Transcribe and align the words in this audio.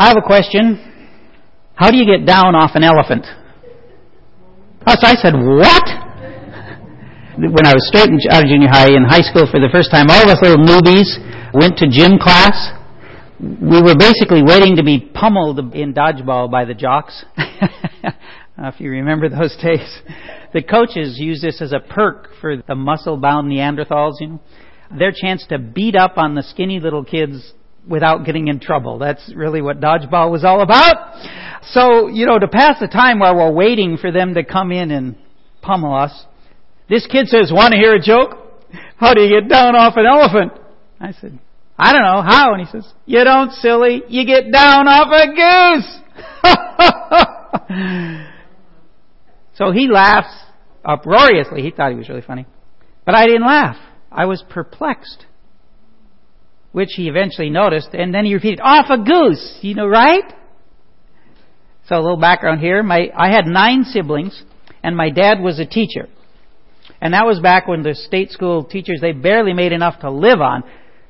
I 0.00 0.08
have 0.08 0.16
a 0.16 0.24
question. 0.24 0.80
How 1.74 1.90
do 1.90 1.98
you 1.98 2.06
get 2.06 2.24
down 2.24 2.54
off 2.54 2.70
an 2.72 2.82
elephant? 2.82 3.26
Oh, 4.86 4.96
so 4.98 5.06
I 5.06 5.12
said, 5.12 5.34
what? 5.36 5.84
When 7.36 7.66
I 7.66 7.76
was 7.76 7.84
straight 7.92 8.08
out 8.32 8.44
of 8.44 8.48
junior 8.48 8.68
high, 8.68 8.88
in 8.96 9.04
high 9.04 9.20
school 9.20 9.44
for 9.44 9.60
the 9.60 9.68
first 9.70 9.90
time, 9.90 10.08
all 10.08 10.22
of 10.22 10.28
us 10.30 10.40
little 10.40 10.64
newbies 10.64 11.04
went 11.52 11.76
to 11.84 11.86
gym 11.92 12.16
class. 12.16 12.56
We 13.38 13.82
were 13.82 13.94
basically 13.94 14.42
waiting 14.42 14.76
to 14.76 14.82
be 14.82 15.00
pummeled 15.00 15.58
in 15.74 15.92
dodgeball 15.92 16.50
by 16.50 16.64
the 16.64 16.72
jocks. 16.72 17.22
if 18.56 18.80
you 18.80 18.90
remember 18.92 19.28
those 19.28 19.54
days. 19.62 20.00
The 20.54 20.62
coaches 20.62 21.18
use 21.20 21.42
this 21.42 21.60
as 21.60 21.74
a 21.74 21.80
perk 21.80 22.30
for 22.40 22.56
the 22.56 22.74
muscle-bound 22.74 23.52
Neanderthals, 23.52 24.14
you 24.20 24.28
know. 24.28 24.40
Their 24.98 25.12
chance 25.14 25.44
to 25.50 25.58
beat 25.58 25.94
up 25.94 26.16
on 26.16 26.34
the 26.34 26.42
skinny 26.42 26.80
little 26.80 27.04
kids 27.04 27.52
without 27.90 28.24
getting 28.24 28.48
in 28.48 28.60
trouble. 28.60 28.98
That's 28.98 29.34
really 29.34 29.60
what 29.60 29.80
dodgeball 29.80 30.30
was 30.30 30.44
all 30.44 30.62
about. 30.62 31.16
So, 31.64 32.06
you 32.06 32.24
know, 32.24 32.38
to 32.38 32.48
pass 32.48 32.78
the 32.80 32.86
time 32.86 33.18
while 33.18 33.34
we're 33.34 33.52
waiting 33.52 33.98
for 33.98 34.12
them 34.12 34.34
to 34.34 34.44
come 34.44 34.70
in 34.70 34.92
and 34.92 35.16
pummel 35.60 35.94
us, 35.94 36.24
this 36.88 37.06
kid 37.06 37.26
says, 37.26 37.52
want 37.52 37.72
to 37.72 37.78
hear 37.78 37.94
a 37.94 38.00
joke? 38.00 38.38
How 38.96 39.12
do 39.12 39.20
you 39.20 39.40
get 39.40 39.50
down 39.50 39.74
off 39.74 39.94
an 39.96 40.06
elephant? 40.06 40.52
I 41.00 41.10
said, 41.12 41.38
I 41.76 41.92
don't 41.92 42.02
know, 42.02 42.22
how? 42.22 42.54
And 42.54 42.64
he 42.64 42.70
says, 42.70 42.86
you 43.06 43.24
don't 43.24 43.50
silly, 43.52 44.04
you 44.08 44.24
get 44.24 44.52
down 44.52 44.86
off 44.86 45.08
a 45.10 45.26
goose! 45.34 45.98
so 49.56 49.72
he 49.72 49.88
laughs 49.88 50.32
uproariously. 50.84 51.62
He 51.62 51.70
thought 51.70 51.90
he 51.90 51.98
was 51.98 52.08
really 52.08 52.22
funny. 52.22 52.46
But 53.04 53.16
I 53.16 53.26
didn't 53.26 53.46
laugh. 53.46 53.76
I 54.12 54.26
was 54.26 54.44
perplexed 54.48 55.26
which 56.72 56.90
he 56.94 57.08
eventually 57.08 57.50
noticed, 57.50 57.90
and 57.92 58.14
then 58.14 58.24
he 58.24 58.34
repeated, 58.34 58.60
off 58.62 58.86
a 58.90 58.98
goose, 58.98 59.58
you 59.60 59.74
know, 59.74 59.86
right? 59.86 60.24
So 61.86 61.96
a 61.96 62.00
little 62.00 62.20
background 62.20 62.60
here. 62.60 62.82
My, 62.82 63.10
I 63.16 63.32
had 63.32 63.46
nine 63.46 63.84
siblings, 63.84 64.42
and 64.82 64.96
my 64.96 65.10
dad 65.10 65.40
was 65.40 65.58
a 65.58 65.66
teacher. 65.66 66.08
And 67.00 67.14
that 67.14 67.26
was 67.26 67.40
back 67.40 67.66
when 67.66 67.82
the 67.82 67.94
state 67.94 68.30
school 68.30 68.64
teachers, 68.64 69.00
they 69.00 69.12
barely 69.12 69.52
made 69.52 69.72
enough 69.72 70.00
to 70.00 70.10
live 70.10 70.40
on. 70.40 70.62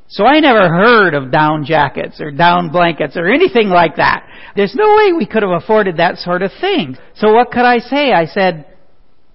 So 0.08 0.24
I 0.24 0.40
never 0.40 0.68
heard 0.68 1.14
of 1.14 1.30
down 1.30 1.64
jackets 1.64 2.20
or 2.20 2.30
down 2.30 2.70
blankets 2.70 3.16
or 3.16 3.28
anything 3.28 3.68
like 3.68 3.96
that. 3.96 4.26
There's 4.56 4.74
no 4.74 4.96
way 4.96 5.12
we 5.12 5.26
could 5.26 5.42
have 5.42 5.62
afforded 5.62 5.98
that 5.98 6.16
sort 6.16 6.42
of 6.42 6.50
thing. 6.60 6.96
So 7.16 7.32
what 7.32 7.50
could 7.50 7.64
I 7.64 7.78
say? 7.78 8.12
I 8.12 8.24
said, 8.24 8.66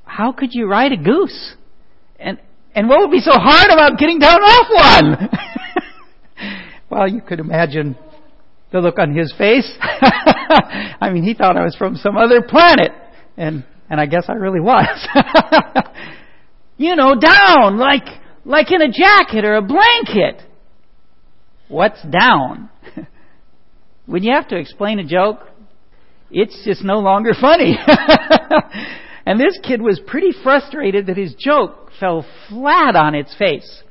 how 0.04 0.32
could 0.32 0.54
you 0.54 0.68
ride 0.68 0.92
a 0.92 0.98
goose? 0.98 1.56
And, 2.20 2.40
and 2.74 2.90
what 2.90 3.00
would 3.00 3.12
be 3.12 3.22
so 3.22 3.32
hard 3.34 3.72
about 3.72 3.98
getting 3.98 4.20
down 4.20 4.42
off 4.42 4.68
one? 5.04 5.30
Well, 6.96 7.10
you 7.10 7.20
could 7.20 7.42
imagine 7.42 7.98
the 8.72 8.80
look 8.80 9.00
on 9.00 9.14
his 9.14 9.34
face. 9.38 9.70
I 9.82 11.10
mean, 11.12 11.24
he 11.24 11.34
thought 11.34 11.58
I 11.58 11.66
was 11.66 11.76
from 11.76 11.98
some 11.98 12.16
other 12.16 12.42
planet. 12.42 12.94
And, 13.36 13.66
and 13.90 14.00
I 14.00 14.06
guess 14.06 14.28
I 14.30 14.36
really 14.36 14.62
was. 14.62 15.08
you 16.78 16.96
know, 16.96 17.16
down, 17.20 17.78
like, 17.78 18.06
like 18.46 18.72
in 18.72 18.82
a 18.82 18.90
jacket 18.90 19.44
or 19.44 19.56
a 19.56 19.62
blanket. 19.62 20.42
What's 21.68 22.02
down? 22.02 22.70
when 24.06 24.24
you 24.24 24.32
have 24.34 24.48
to 24.48 24.58
explain 24.58 25.00
a 25.00 25.06
joke, 25.06 25.40
it's 26.32 26.64
just 26.64 26.82
no 26.82 27.00
longer 27.00 27.34
funny. 27.34 27.78
and 29.26 29.38
this 29.38 29.60
kid 29.68 29.82
was 29.82 30.00
pretty 30.08 30.32
frustrated 30.44 31.08
that 31.08 31.18
his 31.18 31.36
joke 31.38 31.92
fell 32.00 32.26
flat 32.48 32.96
on 32.96 33.16
its 33.16 33.36
face. 33.38 33.84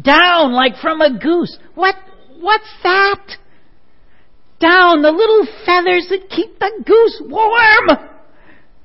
Down 0.00 0.52
like 0.52 0.76
from 0.80 1.00
a 1.00 1.18
goose. 1.18 1.56
What, 1.74 1.94
what's 2.38 2.72
that? 2.82 3.36
Down, 4.58 5.02
the 5.02 5.10
little 5.10 5.46
feathers 5.66 6.06
that 6.10 6.30
keep 6.30 6.58
the 6.58 6.70
goose 6.86 7.22
warm. 7.24 8.08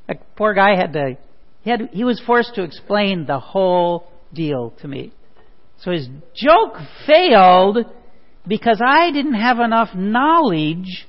The 0.07 0.15
poor 0.35 0.53
guy 0.53 0.75
had 0.75 0.93
to, 0.93 1.17
he 1.61 1.69
had, 1.69 1.89
he 1.91 2.03
was 2.03 2.21
forced 2.25 2.55
to 2.55 2.63
explain 2.63 3.25
the 3.25 3.39
whole 3.39 4.07
deal 4.33 4.73
to 4.81 4.87
me. 4.87 5.13
So 5.81 5.91
his 5.91 6.07
joke 6.35 6.77
failed 7.05 7.77
because 8.47 8.81
I 8.83 9.11
didn't 9.11 9.35
have 9.35 9.59
enough 9.59 9.89
knowledge 9.93 11.07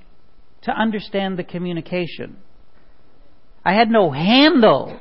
to 0.62 0.72
understand 0.72 1.38
the 1.38 1.44
communication. 1.44 2.36
I 3.64 3.74
had 3.74 3.90
no 3.90 4.10
handle, 4.10 4.98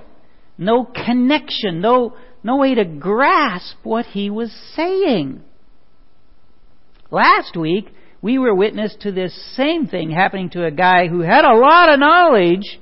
no 0.58 0.86
connection, 0.86 1.82
no, 1.82 2.16
no 2.48 2.56
way 2.56 2.76
to 2.76 2.86
grasp 2.86 3.76
what 3.84 4.06
he 4.06 4.30
was 4.30 4.50
saying. 4.74 5.42
Last 7.12 7.58
week, 7.58 7.90
we 8.22 8.40
were 8.40 8.56
witness 8.56 8.96
to 9.02 9.12
this 9.12 9.38
same 9.58 9.88
thing 9.88 10.12
happening 10.12 10.50
to 10.52 10.66
a 10.66 10.72
guy 10.72 11.08
who 11.08 11.20
had 11.20 11.44
a 11.44 11.58
lot 11.58 11.92
of 11.92 12.00
knowledge, 12.00 12.80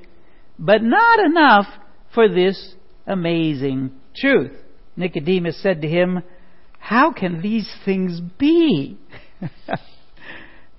but 0.60 0.84
not 0.84 1.20
enough 1.20 1.66
for 2.14 2.30
this 2.30 2.76
amazing 3.08 3.90
truth. 4.16 4.52
Nicodemus 4.96 5.60
said 5.64 5.82
to 5.82 5.88
him, 5.88 6.22
How 6.78 7.12
can 7.12 7.42
these 7.42 7.68
things 7.86 8.22
be? 8.38 9.00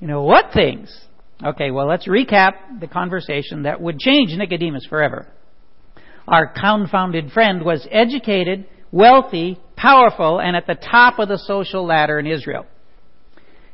you 0.00 0.06
know, 0.06 0.22
what 0.22 0.52
things? 0.54 0.96
Okay, 1.44 1.72
well, 1.72 1.88
let's 1.88 2.06
recap 2.06 2.52
the 2.78 2.86
conversation 2.86 3.64
that 3.64 3.80
would 3.80 3.98
change 3.98 4.30
Nicodemus 4.36 4.86
forever. 4.88 5.26
Our 6.28 6.46
confounded 6.46 7.32
friend 7.32 7.64
was 7.64 7.86
educated, 7.90 8.66
wealthy, 8.92 9.58
powerful, 9.76 10.40
and 10.40 10.56
at 10.56 10.66
the 10.66 10.74
top 10.74 11.18
of 11.18 11.28
the 11.28 11.38
social 11.38 11.84
ladder 11.84 12.18
in 12.18 12.26
Israel. 12.26 12.66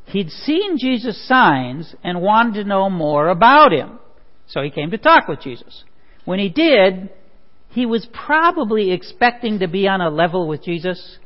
He'd 0.07 0.31
seen 0.31 0.79
Jesus' 0.79 1.27
signs 1.29 1.95
and 2.03 2.21
wanted 2.21 2.63
to 2.63 2.69
know 2.69 2.91
more 2.91 3.29
about 3.29 3.73
him. 3.73 3.99
So 4.49 4.63
he 4.63 4.71
came 4.71 4.91
to 4.91 4.99
talk 4.99 5.29
with 5.29 5.41
Jesus. 5.41 5.85
When 6.25 6.39
he 6.39 6.49
did, 6.49 7.11
he 7.71 7.87
was 7.87 8.07
probably 8.13 8.93
expecting 8.93 9.61
to 9.61 9.69
be 9.69 9.89
on 9.89 10.01
a 10.01 10.11
level 10.11 10.47
with 10.47 10.63
Jesus. 10.63 11.19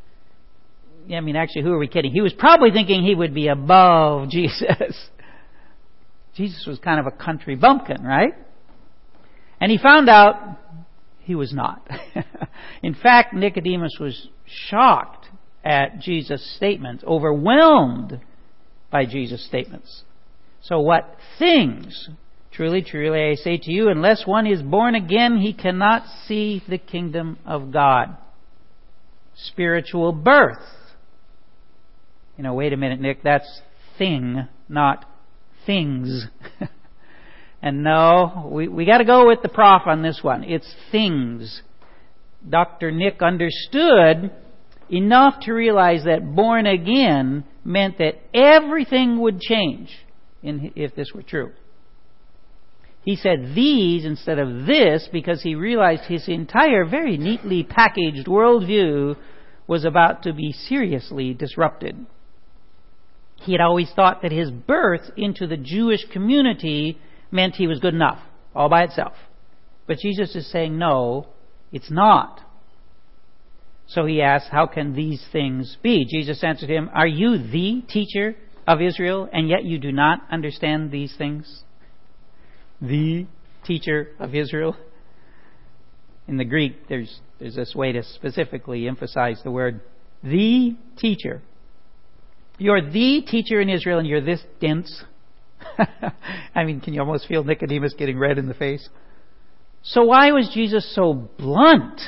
I 1.13 1.21
mean, 1.21 1.37
actually, 1.37 1.63
who 1.63 1.73
are 1.73 1.79
we 1.79 1.89
kidding? 1.89 2.13
He 2.13 2.21
was 2.21 2.33
probably 2.33 2.71
thinking 2.71 3.03
he 3.03 3.15
would 3.15 3.35
be 3.35 3.49
above 3.49 4.29
Jesus. 4.31 5.09
Jesus 6.37 6.67
was 6.67 6.79
kind 6.79 7.01
of 7.01 7.07
a 7.07 7.11
country 7.11 7.57
bumpkin, 7.57 8.03
right? 8.03 8.35
And 9.61 9.73
he 9.73 9.79
found 9.79 10.09
out 10.09 10.59
he 11.27 11.35
was 11.35 11.53
not. 11.53 11.85
In 12.85 12.95
fact, 12.95 13.35
Nicodemus 13.35 13.99
was 13.99 14.29
shocked 14.47 15.27
at 15.65 15.99
Jesus' 15.99 16.55
statements, 16.55 17.03
overwhelmed 17.05 18.21
by 18.93 19.07
Jesus' 19.07 19.45
statements. 19.45 20.05
So 20.63 20.79
what 20.79 21.17
things? 21.37 22.09
Truly, 22.53 22.81
truly, 22.81 23.25
I 23.25 23.35
say 23.35 23.59
to 23.59 23.73
you, 23.73 23.89
unless 23.89 24.25
one 24.25 24.47
is 24.47 24.63
born 24.63 24.95
again, 24.95 25.39
he 25.39 25.53
cannot 25.53 26.05
see 26.27 26.63
the 26.69 26.79
kingdom 26.79 27.39
of 27.45 27.73
God. 27.73 28.17
Spiritual 29.35 30.13
birth. 30.13 30.63
You 32.37 32.45
know, 32.45 32.55
wait 32.55 32.73
a 32.73 32.77
minute, 32.77 33.01
Nick, 33.01 33.25
that's 33.25 33.63
thing, 33.99 34.47
not 34.69 35.05
things. 35.67 36.29
And 37.63 37.83
no, 37.83 38.49
we, 38.53 38.69
we 38.69 38.85
gotta 38.85 39.05
go 39.05 39.27
with 39.27 39.43
the 39.43 39.49
prof 39.49 39.83
on 39.87 40.03
this 40.03 40.21
one. 40.23 40.45
It's 40.45 40.73
things. 40.93 41.63
Dr. 42.49 42.93
Nick 42.93 43.23
understood 43.23 44.31
enough 44.89 45.41
to 45.43 45.53
realize 45.53 46.05
that 46.05 46.35
born 46.35 46.67
again 46.67 47.45
meant 47.65 47.99
that 47.99 48.21
everything 48.33 49.21
would 49.21 49.41
change 49.41 49.91
in, 50.43 50.73
if 50.77 50.95
this 50.95 51.11
were 51.15 51.23
true. 51.23 51.53
He 53.03 53.17
said 53.17 53.53
these 53.55 54.05
instead 54.05 54.39
of 54.39 54.67
this 54.67 55.09
because 55.13 55.43
he 55.43 55.55
realized 55.55 56.05
his 56.05 56.29
entire 56.29 56.85
very 56.85 57.17
neatly 57.17 57.63
packaged 57.63 58.27
worldview 58.27 59.17
was 59.67 59.85
about 59.85 60.25
to 60.25 60.33
be 60.33 60.53
seriously 60.53 61.33
disrupted. 61.33 62.07
He 63.37 63.53
had 63.53 63.61
always 63.61 63.91
thought 63.95 64.23
that 64.23 64.33
his 64.33 64.51
birth 64.51 65.11
into 65.17 65.47
the 65.47 65.57
Jewish 65.57 66.05
community 66.13 66.99
meant 67.31 67.55
he 67.55 67.67
was 67.67 67.81
good 67.81 67.95
enough, 67.95 68.19
all 68.55 68.69
by 68.69 68.85
itself. 68.85 69.15
But 69.87 69.99
Jesus 69.99 70.35
is 70.35 70.51
saying, 70.51 70.77
no, 70.79 71.29
it's 71.73 71.91
not. 71.91 72.41
So 73.89 74.05
he 74.05 74.21
asks, 74.21 74.49
How 74.51 74.67
can 74.67 74.95
these 74.95 75.25
things 75.33 75.77
be? 75.83 76.05
Jesus 76.05 76.43
answered 76.43 76.71
him, 76.71 76.91
Are 76.93 77.07
you 77.07 77.39
the 77.39 77.83
teacher 77.89 78.35
of 78.67 78.83
Israel, 78.83 79.29
and 79.33 79.49
yet 79.49 79.65
you 79.65 79.79
do 79.79 79.93
not 79.93 80.23
understand 80.31 80.91
these 80.91 81.15
things? 81.17 81.63
The 82.81 83.27
teacher 83.65 84.09
of 84.19 84.35
Israel? 84.35 84.77
In 86.27 86.37
the 86.37 86.45
Greek, 86.45 86.89
there's, 86.89 87.21
there's 87.39 87.55
this 87.55 87.75
way 87.75 87.93
to 87.93 88.03
specifically 88.03 88.89
emphasize 88.89 89.41
the 89.45 89.53
word 89.53 89.81
the 90.23 90.77
teacher. 90.99 91.43
You're 92.59 92.91
the 92.91 93.23
teacher 93.23 93.61
in 93.61 93.69
Israel, 93.69 94.01
and 94.01 94.09
you're 94.09 94.21
this 94.21 94.43
dense 94.61 95.05
I 96.55 96.65
mean, 96.65 96.81
can 96.81 96.95
you 96.95 97.01
almost 97.01 97.27
feel 97.27 97.45
Nicodemus 97.45 97.95
getting 97.99 98.19
red 98.19 98.39
in 98.39 98.47
the 98.47 98.55
face? 98.55 98.89
So 99.83 100.05
why 100.05 100.33
was 100.33 100.51
Jesus 100.53 100.95
so 100.95 101.13
blunt? 101.15 102.01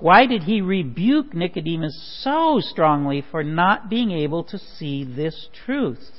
Why 0.00 0.26
did 0.26 0.42
he 0.42 0.60
rebuke 0.60 1.34
Nicodemus 1.34 2.20
so 2.22 2.58
strongly 2.60 3.24
for 3.30 3.44
not 3.44 3.88
being 3.88 4.10
able 4.10 4.44
to 4.44 4.58
see 4.58 5.04
this 5.04 5.48
truth? 5.64 6.10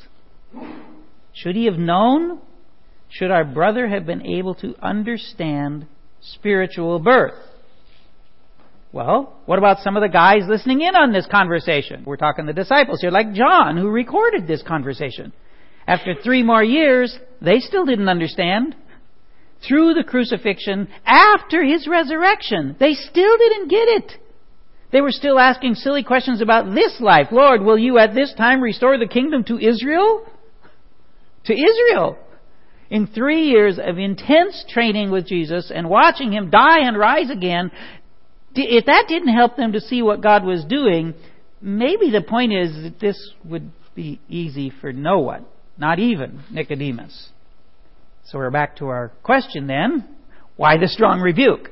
Should 1.33 1.55
he 1.55 1.65
have 1.65 1.77
known? 1.77 2.39
Should 3.09 3.31
our 3.31 3.43
brother 3.43 3.87
have 3.87 4.05
been 4.05 4.25
able 4.25 4.55
to 4.55 4.75
understand 4.81 5.87
spiritual 6.21 6.99
birth? 6.99 7.33
Well, 8.91 9.37
what 9.45 9.59
about 9.59 9.79
some 9.79 9.97
of 9.97 10.01
the 10.01 10.09
guys 10.09 10.43
listening 10.47 10.81
in 10.81 10.95
on 10.95 11.11
this 11.11 11.27
conversation? 11.29 12.03
We're 12.05 12.15
talking 12.15 12.45
the 12.45 12.53
disciples 12.53 13.01
here, 13.01 13.11
like 13.11 13.33
John, 13.33 13.75
who 13.75 13.89
recorded 13.89 14.47
this 14.47 14.63
conversation. 14.63 15.33
After 15.87 16.15
three 16.15 16.43
more 16.43 16.63
years, 16.63 17.17
they 17.41 17.59
still 17.59 17.85
didn't 17.85 18.09
understand. 18.09 18.75
Through 19.67 19.93
the 19.93 20.03
crucifixion, 20.03 20.87
after 21.05 21.63
his 21.63 21.87
resurrection, 21.87 22.75
they 22.79 22.93
still 22.93 23.37
didn't 23.37 23.69
get 23.69 23.87
it. 23.87 24.11
They 24.91 25.01
were 25.01 25.11
still 25.11 25.39
asking 25.39 25.75
silly 25.75 26.03
questions 26.03 26.41
about 26.41 26.73
this 26.73 26.99
life. 26.99 27.27
Lord, 27.31 27.61
will 27.61 27.77
you 27.77 27.97
at 27.97 28.13
this 28.13 28.33
time 28.37 28.61
restore 28.61 28.97
the 28.97 29.07
kingdom 29.07 29.43
to 29.45 29.59
Israel? 29.59 30.25
To 31.45 31.53
Israel. 31.53 32.17
In 32.89 33.07
three 33.07 33.47
years 33.47 33.79
of 33.83 33.97
intense 33.97 34.63
training 34.69 35.11
with 35.11 35.27
Jesus 35.27 35.71
and 35.73 35.89
watching 35.89 36.31
him 36.31 36.49
die 36.49 36.87
and 36.87 36.97
rise 36.97 37.29
again, 37.29 37.71
if 38.53 38.85
that 38.85 39.05
didn't 39.07 39.33
help 39.33 39.57
them 39.57 39.73
to 39.73 39.81
see 39.81 40.01
what 40.01 40.21
God 40.21 40.45
was 40.45 40.63
doing, 40.63 41.13
maybe 41.61 42.11
the 42.11 42.21
point 42.21 42.53
is 42.53 42.71
that 42.83 42.99
this 42.99 43.31
would 43.43 43.71
be 43.95 44.21
easy 44.29 44.71
for 44.81 44.93
no 44.93 45.19
one, 45.19 45.45
not 45.77 45.99
even 45.99 46.43
Nicodemus. 46.51 47.29
So 48.25 48.37
we're 48.37 48.51
back 48.51 48.77
to 48.77 48.87
our 48.87 49.09
question 49.23 49.67
then. 49.67 50.15
Why 50.55 50.77
the 50.77 50.87
strong 50.87 51.21
rebuke? 51.21 51.69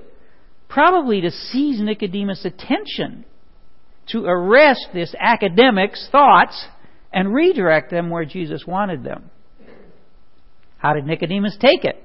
Probably 0.69 1.21
to 1.21 1.31
seize 1.31 1.79
Nicodemus' 1.81 2.45
attention, 2.45 3.25
to 4.09 4.25
arrest 4.25 4.87
this 4.93 5.15
academic's 5.19 6.07
thoughts 6.11 6.67
and 7.11 7.33
redirect 7.33 7.91
them 7.91 8.09
where 8.09 8.25
Jesus 8.25 8.65
wanted 8.67 9.03
them. 9.03 9.29
How 10.77 10.93
did 10.93 11.05
Nicodemus 11.05 11.57
take 11.61 11.85
it? 11.85 12.03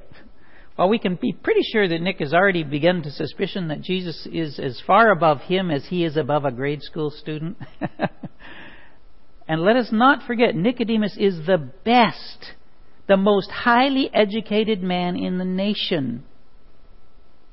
Well, 0.79 0.89
we 0.89 1.01
can 1.01 1.17
be 1.17 1.33
pretty 1.33 1.63
sure 1.73 1.89
that 1.89 2.01
Nick 2.01 2.21
has 2.21 2.33
already 2.33 2.63
begun 2.63 3.03
to 3.03 3.11
suspicion 3.11 3.69
that 3.69 3.81
Jesus 3.81 4.29
is 4.31 4.61
as 4.61 4.81
far 4.87 5.11
above 5.11 5.41
him 5.41 5.73
as 5.73 5.85
he 5.87 6.05
is 6.05 6.17
above 6.17 6.45
a 6.45 6.53
grade 6.53 6.83
school 6.83 7.11
student. 7.11 7.57
and 9.49 9.63
let 9.63 9.77
us 9.77 9.89
not 9.91 10.27
forget, 10.27 10.55
Nicodemus 10.55 11.17
is 11.19 11.47
the 11.47 11.71
best, 11.85 12.53
the 13.09 13.17
most 13.17 13.51
highly 13.51 14.11
educated 14.13 14.83
man 14.83 15.17
in 15.17 15.39
the 15.39 15.45
nation. 15.45 16.23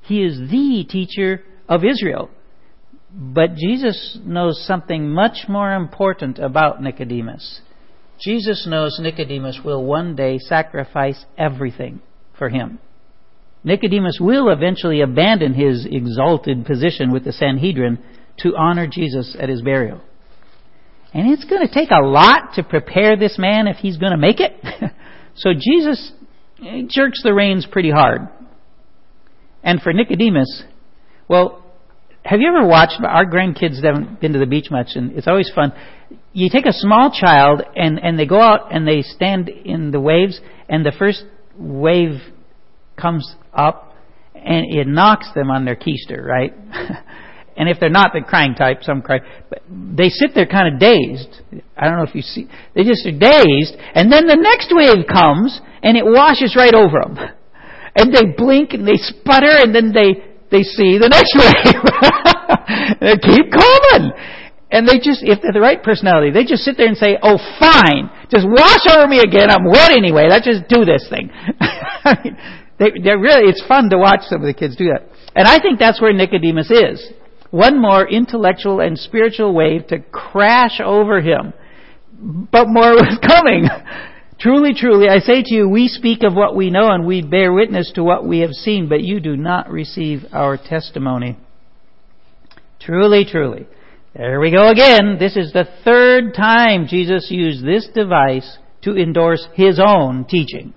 He 0.02 0.22
is 0.22 0.38
the 0.50 0.86
teacher 0.88 1.42
of 1.68 1.84
Israel. 1.84 2.30
But 3.10 3.54
Jesus 3.54 4.18
knows 4.24 4.62
something 4.66 5.08
much 5.08 5.48
more 5.48 5.72
important 5.72 6.38
about 6.38 6.82
Nicodemus. 6.82 7.62
Jesus 8.20 8.66
knows 8.68 8.98
Nicodemus 9.00 9.60
will 9.64 9.82
one 9.82 10.14
day 10.14 10.38
sacrifice 10.38 11.24
everything 11.38 12.02
for 12.38 12.50
him. 12.50 12.78
Nicodemus 13.64 14.18
will 14.20 14.50
eventually 14.50 15.00
abandon 15.00 15.54
his 15.54 15.86
exalted 15.90 16.66
position 16.66 17.10
with 17.10 17.24
the 17.24 17.32
Sanhedrin 17.32 17.98
to 18.38 18.54
honor 18.56 18.86
Jesus 18.86 19.34
at 19.40 19.48
his 19.48 19.62
burial. 19.62 20.02
And 21.16 21.32
it's 21.32 21.44
going 21.44 21.66
to 21.66 21.72
take 21.72 21.88
a 21.90 22.04
lot 22.04 22.52
to 22.56 22.62
prepare 22.62 23.16
this 23.16 23.38
man 23.38 23.68
if 23.68 23.78
he's 23.78 23.96
going 23.96 24.12
to 24.12 24.18
make 24.18 24.38
it. 24.38 24.52
so 25.34 25.54
Jesus 25.54 26.12
eh, 26.62 26.82
jerks 26.86 27.22
the 27.22 27.32
reins 27.32 27.66
pretty 27.70 27.90
hard. 27.90 28.28
And 29.62 29.80
for 29.80 29.94
Nicodemus, 29.94 30.64
well, 31.26 31.64
have 32.22 32.40
you 32.40 32.48
ever 32.48 32.68
watched, 32.68 33.00
our 33.02 33.24
grandkids 33.24 33.82
haven't 33.82 34.20
been 34.20 34.34
to 34.34 34.38
the 34.38 34.44
beach 34.44 34.66
much, 34.70 34.88
and 34.94 35.12
it's 35.12 35.26
always 35.26 35.50
fun. 35.54 35.72
You 36.34 36.50
take 36.50 36.66
a 36.66 36.72
small 36.72 37.10
child, 37.10 37.62
and, 37.74 37.98
and 37.98 38.18
they 38.18 38.26
go 38.26 38.42
out 38.42 38.74
and 38.74 38.86
they 38.86 39.00
stand 39.00 39.48
in 39.48 39.92
the 39.92 40.00
waves, 40.00 40.38
and 40.68 40.84
the 40.84 40.92
first 40.98 41.24
wave 41.56 42.20
comes 43.00 43.36
up 43.54 43.94
and 44.34 44.66
it 44.70 44.86
knocks 44.86 45.28
them 45.34 45.50
on 45.50 45.64
their 45.64 45.76
keister, 45.76 46.22
right? 46.22 46.52
and 47.56 47.68
if 47.68 47.80
they're 47.80 47.90
not 47.90 48.12
the 48.12 48.20
crying 48.20 48.54
type, 48.54 48.82
some 48.82 49.02
cry. 49.02 49.20
But 49.48 49.62
they 49.68 50.08
sit 50.08 50.34
there 50.34 50.46
kind 50.46 50.72
of 50.72 50.80
dazed. 50.80 51.40
I 51.76 51.88
don't 51.88 51.96
know 51.96 52.04
if 52.04 52.14
you 52.14 52.22
see. 52.22 52.48
They 52.74 52.84
just 52.84 53.06
are 53.06 53.16
dazed, 53.16 53.76
and 53.94 54.12
then 54.12 54.26
the 54.26 54.36
next 54.36 54.72
wave 54.72 55.06
comes 55.06 55.60
and 55.82 55.96
it 55.96 56.04
washes 56.04 56.56
right 56.56 56.74
over 56.74 57.00
them, 57.02 57.18
and 57.94 58.12
they 58.12 58.32
blink 58.36 58.72
and 58.72 58.86
they 58.86 58.96
sputter, 58.96 59.52
and 59.56 59.74
then 59.74 59.92
they 59.92 60.22
they 60.50 60.62
see 60.62 60.98
the 60.98 61.08
next 61.08 61.34
wave. 61.40 61.74
they 63.00 63.16
keep 63.18 63.50
coming. 63.50 64.12
And 64.68 64.86
they 64.86 64.98
just, 64.98 65.22
if 65.22 65.38
they're 65.42 65.54
the 65.54 65.62
right 65.62 65.80
personality, 65.80 66.32
they 66.32 66.44
just 66.44 66.64
sit 66.64 66.76
there 66.76 66.88
and 66.88 66.96
say, 66.96 67.16
oh 67.22 67.38
fine, 67.60 68.10
just 68.34 68.44
wash 68.44 68.82
over 68.90 69.06
me 69.06 69.20
again, 69.20 69.48
I'm 69.48 69.64
wet 69.64 69.92
anyway, 69.92 70.26
let's 70.28 70.44
just 70.44 70.66
do 70.66 70.84
this 70.84 71.06
thing. 71.08 71.30
They, 72.78 72.92
they're 73.02 73.18
really, 73.18 73.48
it's 73.48 73.64
fun 73.66 73.88
to 73.90 73.98
watch 73.98 74.20
some 74.28 74.42
of 74.42 74.46
the 74.46 74.54
kids 74.54 74.76
do 74.76 74.88
that. 74.92 75.08
And 75.34 75.48
I 75.48 75.58
think 75.60 75.78
that's 75.78 76.00
where 76.00 76.12
Nicodemus 76.12 76.70
is. 76.70 77.10
One 77.50 77.80
more 77.80 78.08
intellectual 78.08 78.80
and 78.80 78.98
spiritual 78.98 79.54
wave 79.54 79.86
to 79.88 80.00
crash 80.00 80.80
over 80.84 81.20
him. 81.20 81.52
But 82.18 82.68
more 82.68 82.92
was 82.94 83.18
coming. 83.26 83.68
truly, 84.38 84.74
truly, 84.74 85.08
I 85.08 85.18
say 85.18 85.42
to 85.42 85.54
you, 85.54 85.68
we 85.68 85.88
speak 85.88 86.22
of 86.22 86.34
what 86.34 86.56
we 86.56 86.70
know 86.70 86.90
and 86.90 87.06
we 87.06 87.22
bear 87.22 87.52
witness 87.52 87.92
to 87.94 88.04
what 88.04 88.26
we 88.26 88.40
have 88.40 88.52
seen, 88.52 88.88
but 88.88 89.02
you 89.02 89.20
do 89.20 89.36
not 89.36 89.70
receive 89.70 90.24
our 90.32 90.56
testimony. 90.56 91.38
Truly, 92.80 93.24
truly. 93.24 93.66
There 94.14 94.40
we 94.40 94.50
go 94.50 94.70
again. 94.70 95.16
This 95.18 95.36
is 95.36 95.52
the 95.52 95.68
third 95.84 96.34
time 96.34 96.86
Jesus 96.88 97.28
used 97.30 97.64
this 97.64 97.86
device 97.94 98.58
to 98.82 98.96
endorse 98.96 99.46
his 99.54 99.80
own 99.84 100.24
teaching. 100.24 100.72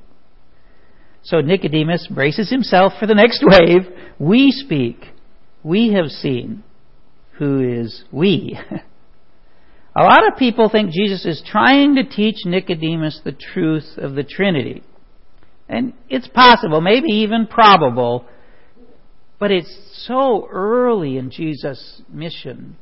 So 1.23 1.41
Nicodemus 1.41 2.07
braces 2.07 2.49
himself 2.49 2.93
for 2.99 3.05
the 3.05 3.15
next 3.15 3.43
wave. 3.45 3.87
We 4.17 4.51
speak. 4.51 5.05
We 5.63 5.93
have 5.93 6.07
seen. 6.07 6.63
Who 7.37 7.59
is 7.59 8.03
we? 8.11 8.57
A 9.95 10.03
lot 10.03 10.27
of 10.27 10.37
people 10.37 10.69
think 10.69 10.91
Jesus 10.91 11.25
is 11.25 11.43
trying 11.45 11.95
to 11.95 12.03
teach 12.03 12.45
Nicodemus 12.45 13.21
the 13.23 13.31
truth 13.31 13.97
of 13.97 14.15
the 14.15 14.23
Trinity. 14.23 14.83
And 15.67 15.93
it's 16.09 16.27
possible, 16.27 16.81
maybe 16.81 17.09
even 17.09 17.47
probable, 17.47 18.25
but 19.39 19.51
it's 19.51 20.03
so 20.07 20.47
early 20.51 21.17
in 21.17 21.31
Jesus' 21.31 22.01
mission. 22.09 22.77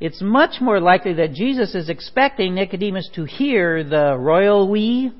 It's 0.00 0.20
much 0.20 0.60
more 0.60 0.80
likely 0.80 1.14
that 1.14 1.32
Jesus 1.32 1.74
is 1.74 1.88
expecting 1.88 2.54
Nicodemus 2.54 3.08
to 3.14 3.24
hear 3.24 3.82
the 3.82 4.16
royal 4.18 4.68
we 4.70 5.12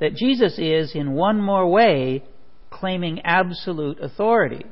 that 0.00 0.14
Jesus 0.14 0.58
is, 0.58 0.94
in 0.94 1.12
one 1.12 1.40
more 1.40 1.68
way, 1.68 2.24
claiming 2.70 3.20
absolute 3.20 4.00
authority. 4.00 4.64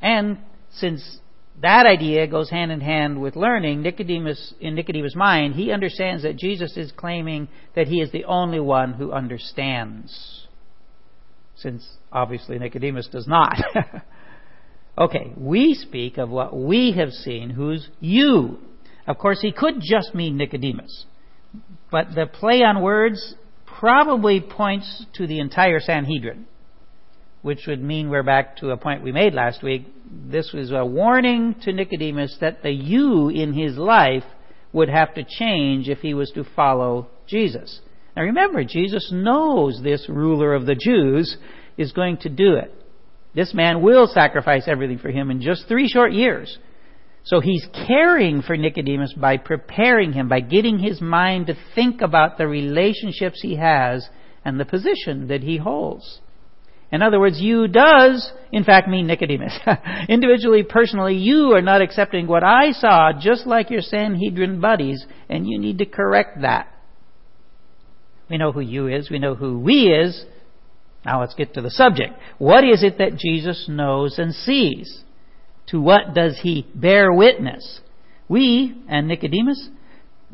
And 0.00 0.38
since 0.74 1.18
that 1.60 1.86
idea 1.86 2.26
goes 2.26 2.50
hand 2.50 2.72
in 2.72 2.80
hand 2.80 3.20
with 3.20 3.36
learning, 3.36 3.82
Nicodemus, 3.82 4.54
in 4.60 4.74
Nicodemus' 4.74 5.14
mind, 5.14 5.54
he 5.54 5.70
understands 5.70 6.22
that 6.22 6.36
Jesus 6.36 6.76
is 6.76 6.92
claiming 6.92 7.48
that 7.76 7.88
he 7.88 8.00
is 8.00 8.10
the 8.10 8.24
only 8.24 8.60
one 8.60 8.94
who 8.94 9.12
understands. 9.12 10.46
Since 11.56 11.86
obviously 12.10 12.58
Nicodemus 12.58 13.08
does 13.08 13.28
not. 13.28 13.56
okay, 14.98 15.32
we 15.36 15.74
speak 15.74 16.18
of 16.18 16.30
what 16.30 16.56
we 16.56 16.92
have 16.92 17.10
seen, 17.10 17.50
who's 17.50 17.88
you. 18.00 18.58
Of 19.06 19.18
course, 19.18 19.40
he 19.40 19.52
could 19.52 19.80
just 19.80 20.14
mean 20.14 20.36
Nicodemus. 20.36 21.06
But 21.90 22.14
the 22.14 22.26
play 22.26 22.62
on 22.62 22.80
words 22.80 23.34
probably 23.66 24.40
points 24.40 25.06
to 25.14 25.26
the 25.26 25.40
entire 25.40 25.80
Sanhedrin, 25.80 26.46
which 27.42 27.66
would 27.66 27.82
mean 27.82 28.08
we're 28.08 28.22
back 28.22 28.56
to 28.56 28.70
a 28.70 28.76
point 28.76 29.02
we 29.02 29.12
made 29.12 29.34
last 29.34 29.62
week. 29.62 29.86
This 30.30 30.52
was 30.52 30.70
a 30.70 30.86
warning 30.86 31.56
to 31.62 31.72
Nicodemus 31.72 32.36
that 32.40 32.62
the 32.62 32.70
you 32.70 33.28
in 33.28 33.52
his 33.52 33.76
life 33.76 34.24
would 34.72 34.88
have 34.88 35.14
to 35.14 35.24
change 35.24 35.88
if 35.88 35.98
he 35.98 36.14
was 36.14 36.30
to 36.30 36.44
follow 36.56 37.08
Jesus. 37.26 37.80
Now 38.16 38.22
remember, 38.22 38.64
Jesus 38.64 39.10
knows 39.12 39.80
this 39.82 40.08
ruler 40.08 40.54
of 40.54 40.66
the 40.66 40.76
Jews 40.76 41.36
is 41.76 41.92
going 41.92 42.18
to 42.18 42.28
do 42.28 42.54
it. 42.54 42.72
This 43.34 43.54
man 43.54 43.82
will 43.82 44.06
sacrifice 44.06 44.64
everything 44.66 44.98
for 44.98 45.10
him 45.10 45.30
in 45.30 45.40
just 45.40 45.66
three 45.66 45.88
short 45.88 46.12
years. 46.12 46.58
So 47.24 47.40
he's 47.40 47.66
caring 47.86 48.42
for 48.42 48.56
Nicodemus 48.56 49.14
by 49.14 49.36
preparing 49.36 50.12
him, 50.12 50.28
by 50.28 50.40
getting 50.40 50.78
his 50.78 51.00
mind 51.00 51.46
to 51.46 51.56
think 51.74 52.00
about 52.00 52.36
the 52.36 52.46
relationships 52.46 53.40
he 53.40 53.56
has 53.56 54.06
and 54.44 54.58
the 54.58 54.64
position 54.64 55.28
that 55.28 55.42
he 55.42 55.56
holds. 55.56 56.20
In 56.92 57.00
other 57.00 57.18
words, 57.18 57.40
you 57.40 57.68
does, 57.68 58.30
in 58.52 58.64
fact, 58.64 58.86
mean 58.86 59.06
Nicodemus. 59.06 59.58
Individually, 60.10 60.62
personally, 60.62 61.16
you 61.16 61.54
are 61.54 61.62
not 61.62 61.80
accepting 61.80 62.26
what 62.26 62.44
I 62.44 62.72
saw, 62.72 63.12
just 63.18 63.46
like 63.46 63.70
your 63.70 63.80
Sanhedrin 63.80 64.60
buddies, 64.60 65.04
and 65.30 65.48
you 65.48 65.58
need 65.58 65.78
to 65.78 65.86
correct 65.86 66.42
that. 66.42 66.68
We 68.28 68.36
know 68.36 68.52
who 68.52 68.60
you 68.60 68.88
is, 68.88 69.10
we 69.10 69.18
know 69.18 69.34
who 69.34 69.58
we 69.58 69.88
is. 69.88 70.22
Now 71.04 71.20
let's 71.20 71.34
get 71.34 71.54
to 71.54 71.62
the 71.62 71.70
subject. 71.70 72.12
What 72.36 72.62
is 72.62 72.84
it 72.84 72.98
that 72.98 73.16
Jesus 73.16 73.66
knows 73.68 74.18
and 74.18 74.34
sees? 74.34 75.02
To 75.68 75.80
what 75.80 76.14
does 76.14 76.40
he 76.42 76.66
bear 76.74 77.12
witness? 77.12 77.80
We 78.28 78.76
and 78.88 79.08
Nicodemus 79.08 79.70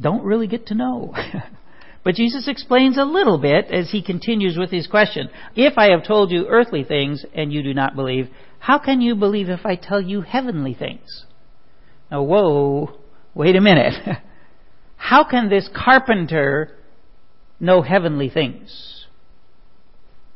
don't 0.01 0.25
really 0.25 0.49
get 0.49 0.67
to 0.67 0.75
know. 0.75 1.15
But 2.05 2.15
Jesus 2.15 2.49
explains 2.49 2.97
a 2.97 3.05
little 3.05 3.39
bit 3.39 3.67
as 3.71 3.91
he 3.91 4.03
continues 4.03 4.57
with 4.57 4.71
his 4.71 4.87
question. 4.87 5.29
If 5.55 5.77
I 5.77 5.91
have 5.91 6.07
told 6.07 6.31
you 6.31 6.47
earthly 6.47 6.85
things 6.85 7.25
and 7.35 7.53
you 7.53 7.63
do 7.63 7.75
not 7.75 7.97
believe, 7.97 8.29
how 8.59 8.79
can 8.79 9.01
you 9.01 9.15
believe 9.15 9.49
if 9.49 9.67
I 9.67 9.77
tell 9.77 10.01
you 10.01 10.23
heavenly 10.23 10.75
things? 10.75 11.25
Now, 12.11 12.23
whoa, 12.23 12.99
wait 13.35 13.57
a 13.57 13.61
minute. 13.61 13.95
how 14.97 15.25
can 15.25 15.49
this 15.49 15.69
carpenter 15.75 16.77
know 17.61 17.83
heavenly 17.83 18.31
things? 18.31 19.07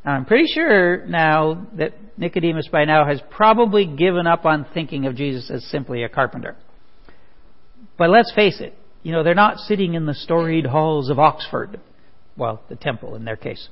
Now, 0.04 0.12
I'm 0.12 0.25
pretty 0.25 0.47
sure 0.52 1.07
now 1.07 1.66
that 1.78 1.95
Nicodemus 2.19 2.69
by 2.71 2.85
now 2.85 3.07
has 3.07 3.21
probably 3.31 3.87
given 3.87 4.26
up 4.26 4.45
on 4.45 4.66
thinking 4.75 5.07
of 5.07 5.14
Jesus 5.14 5.50
as 5.50 5.64
simply 5.66 6.02
a 6.02 6.09
carpenter. 6.09 6.57
But 7.97 8.11
let's 8.11 8.33
face 8.35 8.61
it, 8.61 8.76
you 9.03 9.13
know, 9.13 9.23
they're 9.23 9.35
not 9.35 9.59
sitting 9.59 9.95
in 9.95 10.07
the 10.07 10.15
storied 10.15 10.67
halls 10.67 11.11
of 11.11 11.19
Oxford. 11.19 11.81
Well, 12.37 12.63
the 12.69 12.77
temple 12.77 13.15
in 13.17 13.25
their 13.25 13.37
case. 13.37 13.69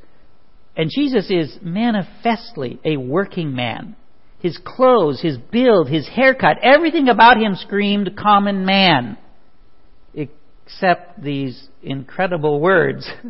And 0.77 0.91
Jesus 0.95 1.31
is 1.31 1.57
manifestly 1.63 2.81
a 2.85 2.97
working 2.97 3.55
man. 3.55 3.97
His 4.41 4.59
clothes, 4.65 5.21
his 5.21 5.37
build, 5.37 5.89
his 5.89 6.09
haircut, 6.09 6.59
everything 6.63 7.09
about 7.09 7.37
him 7.37 7.55
screamed 7.57 8.17
common 8.17 8.65
man. 8.65 9.19
Except 10.15 11.23
these 11.23 11.69
incredible 11.83 12.61
words. 12.61 13.09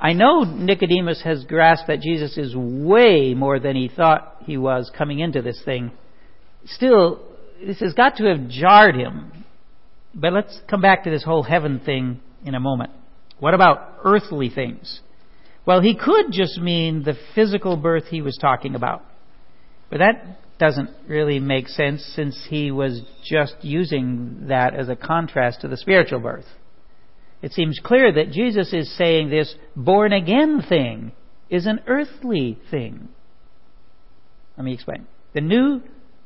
I 0.00 0.14
know 0.14 0.44
Nicodemus 0.44 1.22
has 1.24 1.44
grasped 1.44 1.88
that 1.88 2.00
Jesus 2.00 2.38
is 2.38 2.56
way 2.56 3.34
more 3.34 3.60
than 3.60 3.76
he 3.76 3.88
thought 3.88 4.36
he 4.46 4.56
was 4.56 4.90
coming 4.96 5.18
into 5.18 5.42
this 5.42 5.60
thing. 5.64 5.92
Still, 6.64 7.20
this 7.64 7.80
has 7.80 7.92
got 7.92 8.16
to 8.16 8.24
have 8.24 8.48
jarred 8.48 8.94
him 8.94 9.44
but 10.14 10.32
let's 10.32 10.60
come 10.68 10.80
back 10.80 11.04
to 11.04 11.10
this 11.10 11.24
whole 11.24 11.42
heaven 11.42 11.80
thing 11.80 12.20
in 12.44 12.54
a 12.54 12.60
moment. 12.60 12.90
What 13.38 13.54
about 13.54 14.00
earthly 14.04 14.50
things? 14.50 15.00
Well, 15.66 15.80
he 15.80 15.94
could 15.94 16.32
just 16.32 16.58
mean 16.58 17.02
the 17.02 17.16
physical 17.34 17.76
birth 17.76 18.06
he 18.06 18.22
was 18.22 18.36
talking 18.40 18.74
about. 18.74 19.04
But 19.90 19.98
that 19.98 20.58
doesn't 20.58 20.90
really 21.08 21.38
make 21.38 21.68
sense 21.68 22.02
since 22.14 22.46
he 22.48 22.70
was 22.70 23.02
just 23.24 23.56
using 23.62 24.46
that 24.48 24.74
as 24.74 24.88
a 24.88 24.96
contrast 24.96 25.62
to 25.62 25.68
the 25.68 25.76
spiritual 25.76 26.20
birth. 26.20 26.44
It 27.42 27.52
seems 27.52 27.80
clear 27.82 28.12
that 28.12 28.30
Jesus 28.30 28.72
is 28.72 28.94
saying 28.96 29.30
this 29.30 29.54
born 29.74 30.12
again 30.12 30.62
thing 30.68 31.12
is 31.48 31.66
an 31.66 31.80
earthly 31.86 32.58
thing. 32.70 33.08
Let 34.56 34.64
me 34.64 34.74
explain. 34.74 35.06
The 35.32 35.40
new 35.40 35.80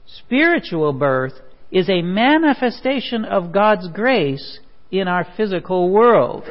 spiritual 0.07 0.93
birth 0.93 1.35
is 1.75 1.91
a 1.91 2.03
manifestation 2.03 3.25
of 3.25 3.53
God's 3.53 3.89
grace 3.89 4.61
in 4.93 5.09
our 5.09 5.27
physical 5.37 5.91
world. 5.91 6.45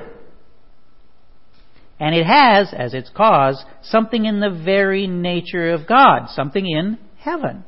And 1.98 2.14
it 2.14 2.26
has, 2.26 2.74
as 2.78 2.94
its 2.94 3.10
cause, 3.16 3.64
something 3.84 4.26
in 4.26 4.42
the 4.42 4.50
very 4.50 5.08
nature 5.08 5.72
of 5.72 5.88
God, 5.88 6.28
something 6.28 6.68
in 6.68 7.00
heaven. 7.18 7.64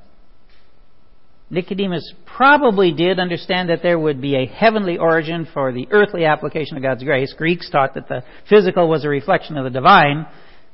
Nicodemus 1.49 2.13
probably 2.25 2.91
did 2.91 3.19
understand 3.19 3.69
that 3.69 3.81
there 3.81 3.99
would 3.99 4.19
be 4.19 4.35
a 4.35 4.47
heavenly 4.47 4.97
origin 4.97 5.47
for 5.53 5.71
the 5.71 5.87
earthly 5.91 6.25
application 6.25 6.75
of 6.75 6.83
God's 6.83 7.03
grace. 7.03 7.33
Greeks 7.37 7.69
taught 7.69 7.93
that 7.93 8.09
the 8.09 8.23
physical 8.49 8.89
was 8.89 9.05
a 9.05 9.09
reflection 9.09 9.55
of 9.55 9.63
the 9.63 9.69
divine, 9.69 10.25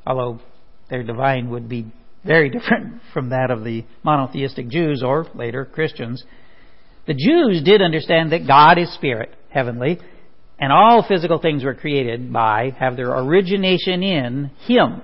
although 0.08 0.40
their 0.90 1.04
divine 1.04 1.52
would 1.52 1.70
be 1.70 1.92
very 2.26 2.50
different 2.58 3.02
from 3.14 3.30
that 3.30 3.52
of 3.52 3.64
the 3.64 3.86
monotheistic 4.04 4.70
Jews 4.70 5.04
or 5.06 5.28
later 5.36 5.66
Christians. 5.66 6.24
The 7.08 7.14
Jews 7.14 7.64
did 7.64 7.82
understand 7.82 8.32
that 8.32 8.48
God 8.48 8.78
is 8.78 8.94
spirit, 8.94 9.34
heavenly, 9.50 10.00
and 10.60 10.72
all 10.72 11.06
physical 11.08 11.40
things 11.40 11.64
were 11.64 11.74
created 11.74 12.32
by, 12.32 12.76
have 12.80 12.96
their 12.96 13.12
origination 13.12 14.04
in 14.04 14.52
Him. 14.68 15.02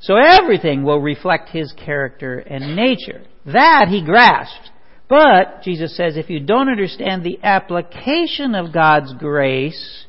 So 0.00 0.16
everything 0.16 0.84
will 0.84 1.00
reflect 1.00 1.48
His 1.48 1.72
character 1.72 2.38
and 2.38 2.76
nature. 2.76 3.22
That 3.46 3.86
he 3.88 4.04
grasped. 4.04 4.70
But, 5.08 5.62
Jesus 5.62 5.96
says, 5.96 6.18
if 6.18 6.28
you 6.28 6.40
don't 6.40 6.68
understand 6.68 7.24
the 7.24 7.38
application 7.42 8.54
of 8.54 8.74
God's 8.74 9.14
grace, 9.14 10.04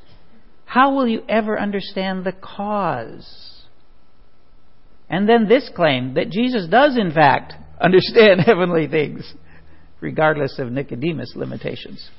how 0.66 0.94
will 0.94 1.08
you 1.08 1.24
ever 1.30 1.58
understand 1.58 2.26
the 2.26 2.34
cause? 2.34 3.64
And 5.10 5.28
then 5.28 5.48
this 5.48 5.70
claim 5.74 6.16
that 6.16 6.30
Jesus 6.30 6.68
does 6.68 6.98
in 6.98 7.14
fact 7.14 7.54
understand 7.82 8.42
heavenly 8.42 8.88
things 8.88 9.34
regardless 10.02 10.60
of 10.60 10.72
Nicodemus' 10.72 11.34
limitations. 11.36 12.10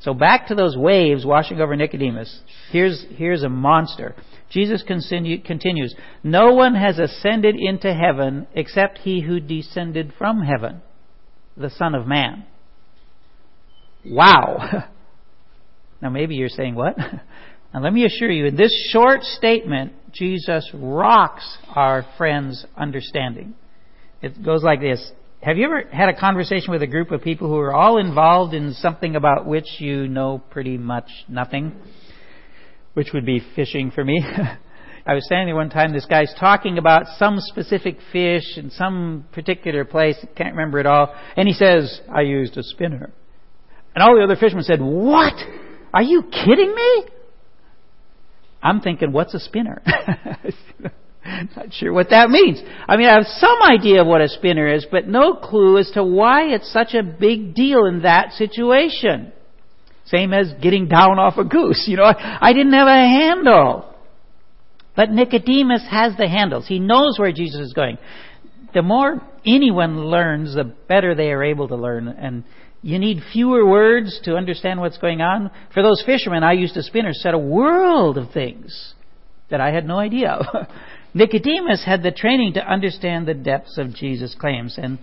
So 0.00 0.14
back 0.14 0.48
to 0.48 0.54
those 0.54 0.76
waves 0.76 1.24
washing 1.24 1.60
over 1.60 1.76
Nicodemus. 1.76 2.40
Here's, 2.70 3.06
here's 3.16 3.44
a 3.44 3.48
monster. 3.48 4.16
Jesus 4.50 4.82
continue, 4.82 5.40
continues, 5.40 5.94
No 6.24 6.52
one 6.54 6.74
has 6.74 6.98
ascended 6.98 7.54
into 7.56 7.94
heaven 7.94 8.46
except 8.54 8.98
he 8.98 9.22
who 9.22 9.38
descended 9.38 10.12
from 10.18 10.42
heaven, 10.42 10.82
the 11.56 11.70
Son 11.70 11.94
of 11.94 12.06
Man. 12.06 12.44
Wow. 14.04 14.88
now 16.02 16.10
maybe 16.10 16.34
you're 16.34 16.48
saying, 16.48 16.74
what? 16.74 16.96
Now 17.74 17.80
let 17.80 17.94
me 17.94 18.04
assure 18.04 18.30
you, 18.30 18.44
in 18.44 18.56
this 18.56 18.90
short 18.92 19.22
statement, 19.22 19.94
Jesus 20.12 20.70
rocks 20.74 21.56
our 21.74 22.04
friend's 22.18 22.66
understanding. 22.76 23.54
It 24.20 24.44
goes 24.44 24.62
like 24.62 24.80
this. 24.80 25.10
Have 25.42 25.56
you 25.56 25.64
ever 25.64 25.82
had 25.90 26.08
a 26.08 26.16
conversation 26.16 26.70
with 26.70 26.82
a 26.82 26.86
group 26.86 27.10
of 27.10 27.20
people 27.20 27.48
who 27.48 27.56
are 27.56 27.74
all 27.74 27.98
involved 27.98 28.54
in 28.54 28.74
something 28.74 29.16
about 29.16 29.44
which 29.44 29.66
you 29.80 30.06
know 30.06 30.40
pretty 30.50 30.78
much 30.78 31.10
nothing? 31.28 31.72
Which 32.94 33.08
would 33.12 33.26
be 33.26 33.42
fishing 33.56 33.90
for 33.90 34.04
me. 34.04 34.24
I 35.06 35.14
was 35.14 35.26
standing 35.26 35.48
there 35.48 35.56
one 35.56 35.68
time, 35.68 35.92
this 35.92 36.06
guy's 36.06 36.32
talking 36.38 36.78
about 36.78 37.06
some 37.18 37.38
specific 37.40 37.98
fish 38.12 38.56
in 38.56 38.70
some 38.70 39.24
particular 39.32 39.84
place, 39.84 40.14
can't 40.36 40.54
remember 40.54 40.78
it 40.78 40.86
all, 40.86 41.12
and 41.36 41.48
he 41.48 41.54
says, 41.54 42.00
I 42.08 42.20
used 42.20 42.56
a 42.56 42.62
spinner. 42.62 43.10
And 43.96 44.04
all 44.04 44.14
the 44.14 44.22
other 44.22 44.36
fishermen 44.36 44.62
said, 44.62 44.80
What? 44.80 45.34
Are 45.92 46.04
you 46.04 46.22
kidding 46.22 46.72
me? 46.72 47.04
I'm 48.62 48.80
thinking, 48.80 49.10
what's 49.10 49.34
a 49.34 49.40
spinner? 49.40 49.82
Not 51.56 51.72
sure 51.72 51.92
what 51.92 52.10
that 52.10 52.30
means. 52.30 52.60
I 52.88 52.96
mean, 52.96 53.06
I 53.06 53.14
have 53.14 53.26
some 53.26 53.62
idea 53.62 54.00
of 54.00 54.06
what 54.06 54.20
a 54.20 54.28
spinner 54.28 54.72
is, 54.72 54.86
but 54.90 55.06
no 55.06 55.34
clue 55.34 55.78
as 55.78 55.90
to 55.92 56.02
why 56.02 56.46
it's 56.46 56.72
such 56.72 56.94
a 56.94 57.02
big 57.02 57.54
deal 57.54 57.86
in 57.86 58.02
that 58.02 58.32
situation. 58.32 59.32
Same 60.06 60.32
as 60.32 60.52
getting 60.60 60.88
down 60.88 61.18
off 61.18 61.38
a 61.38 61.44
goose. 61.44 61.84
You 61.88 61.96
know, 61.98 62.04
I, 62.04 62.52
didn't 62.52 62.72
have 62.72 62.88
a 62.88 62.90
handle. 62.90 63.94
But 64.96 65.10
Nicodemus 65.10 65.86
has 65.90 66.16
the 66.16 66.28
handles. 66.28 66.66
He 66.66 66.78
knows 66.78 67.18
where 67.18 67.32
Jesus 67.32 67.60
is 67.60 67.72
going. 67.72 67.98
The 68.74 68.82
more 68.82 69.22
anyone 69.46 70.06
learns, 70.06 70.54
the 70.54 70.64
better 70.64 71.14
they 71.14 71.30
are 71.30 71.44
able 71.44 71.68
to 71.68 71.76
learn. 71.76 72.08
And 72.08 72.44
you 72.82 72.98
need 72.98 73.22
fewer 73.32 73.64
words 73.64 74.20
to 74.24 74.36
understand 74.36 74.80
what's 74.80 74.98
going 74.98 75.20
on. 75.20 75.50
For 75.72 75.82
those 75.82 76.02
fishermen, 76.04 76.42
I 76.42 76.52
used 76.52 76.76
a 76.76 76.82
spinner, 76.82 77.12
said 77.12 77.34
a 77.34 77.38
world 77.38 78.18
of 78.18 78.32
things 78.32 78.94
that 79.50 79.60
I 79.60 79.70
had 79.70 79.86
no 79.86 79.98
idea 79.98 80.30
of. 80.30 80.66
Nicodemus 81.14 81.84
had 81.84 82.02
the 82.02 82.10
training 82.10 82.54
to 82.54 82.66
understand 82.66 83.26
the 83.26 83.34
depths 83.34 83.76
of 83.78 83.94
Jesus' 83.94 84.34
claims. 84.38 84.78
And, 84.78 84.98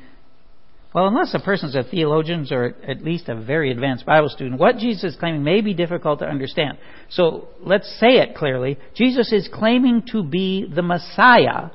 well, 0.94 1.08
unless 1.08 1.34
a 1.34 1.40
person's 1.40 1.76
a 1.76 1.84
theologian 1.84 2.48
or 2.52 2.76
at 2.88 3.04
least 3.04 3.30
a 3.30 3.40
very 3.40 3.72
advanced 3.72 4.06
Bible 4.06 4.30
student, 4.30 4.60
what 4.60 4.78
Jesus 4.78 5.04
is 5.04 5.20
claiming 5.20 5.44
may 5.44 5.62
be 5.62 5.74
difficult 5.74 6.20
to 6.20 6.26
understand. 6.26 6.78
So 7.10 7.50
let's 7.62 7.88
say 8.00 8.18
it 8.18 8.36
clearly. 8.36 8.80
Jesus 8.96 9.32
is 9.32 9.50
claiming 9.54 10.04
to 10.12 10.24
be 10.24 10.66
the 10.68 10.82
Messiah, 10.82 11.70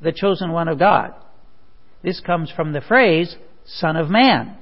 the 0.00 0.12
chosen 0.12 0.52
one 0.52 0.68
of 0.68 0.78
God. 0.78 1.14
This 2.02 2.20
comes 2.20 2.50
from 2.50 2.72
the 2.72 2.80
phrase, 2.80 3.34
Son 3.64 3.96
of 3.96 4.10
Man. 4.10 4.58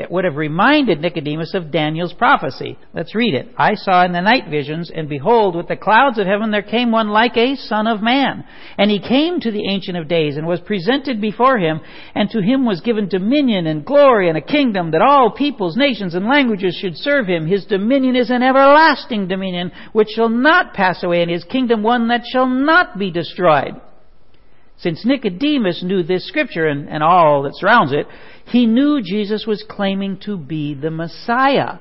It 0.00 0.10
would 0.10 0.24
have 0.24 0.36
reminded 0.36 1.02
Nicodemus 1.02 1.52
of 1.52 1.70
Daniel's 1.70 2.14
prophecy. 2.14 2.78
Let's 2.94 3.14
read 3.14 3.34
it. 3.34 3.48
I 3.58 3.74
saw 3.74 4.02
in 4.02 4.12
the 4.12 4.22
night 4.22 4.48
visions, 4.48 4.90
and 4.90 5.10
behold, 5.10 5.54
with 5.54 5.68
the 5.68 5.76
clouds 5.76 6.18
of 6.18 6.26
heaven 6.26 6.50
there 6.50 6.62
came 6.62 6.90
one 6.90 7.10
like 7.10 7.36
a 7.36 7.54
son 7.54 7.86
of 7.86 8.00
man. 8.00 8.44
And 8.78 8.90
he 8.90 8.98
came 8.98 9.40
to 9.40 9.50
the 9.50 9.68
Ancient 9.68 9.98
of 9.98 10.08
Days, 10.08 10.38
and 10.38 10.46
was 10.46 10.60
presented 10.60 11.20
before 11.20 11.58
him, 11.58 11.82
and 12.14 12.30
to 12.30 12.40
him 12.40 12.64
was 12.64 12.80
given 12.80 13.08
dominion 13.08 13.66
and 13.66 13.84
glory 13.84 14.30
and 14.30 14.38
a 14.38 14.40
kingdom 14.40 14.92
that 14.92 15.02
all 15.02 15.32
peoples, 15.32 15.76
nations, 15.76 16.14
and 16.14 16.24
languages 16.24 16.78
should 16.80 16.96
serve 16.96 17.26
him. 17.26 17.46
His 17.46 17.66
dominion 17.66 18.16
is 18.16 18.30
an 18.30 18.42
everlasting 18.42 19.28
dominion, 19.28 19.70
which 19.92 20.08
shall 20.08 20.30
not 20.30 20.72
pass 20.72 21.02
away, 21.02 21.20
and 21.20 21.30
his 21.30 21.44
kingdom 21.44 21.82
one 21.82 22.08
that 22.08 22.22
shall 22.32 22.46
not 22.46 22.98
be 22.98 23.10
destroyed. 23.10 23.74
Since 24.80 25.04
Nicodemus 25.04 25.82
knew 25.82 26.02
this 26.02 26.26
scripture 26.26 26.66
and, 26.66 26.88
and 26.88 27.02
all 27.02 27.42
that 27.42 27.56
surrounds 27.56 27.92
it, 27.92 28.06
he 28.46 28.66
knew 28.66 29.02
Jesus 29.02 29.44
was 29.46 29.64
claiming 29.68 30.18
to 30.24 30.38
be 30.38 30.74
the 30.74 30.90
Messiah. 30.90 31.78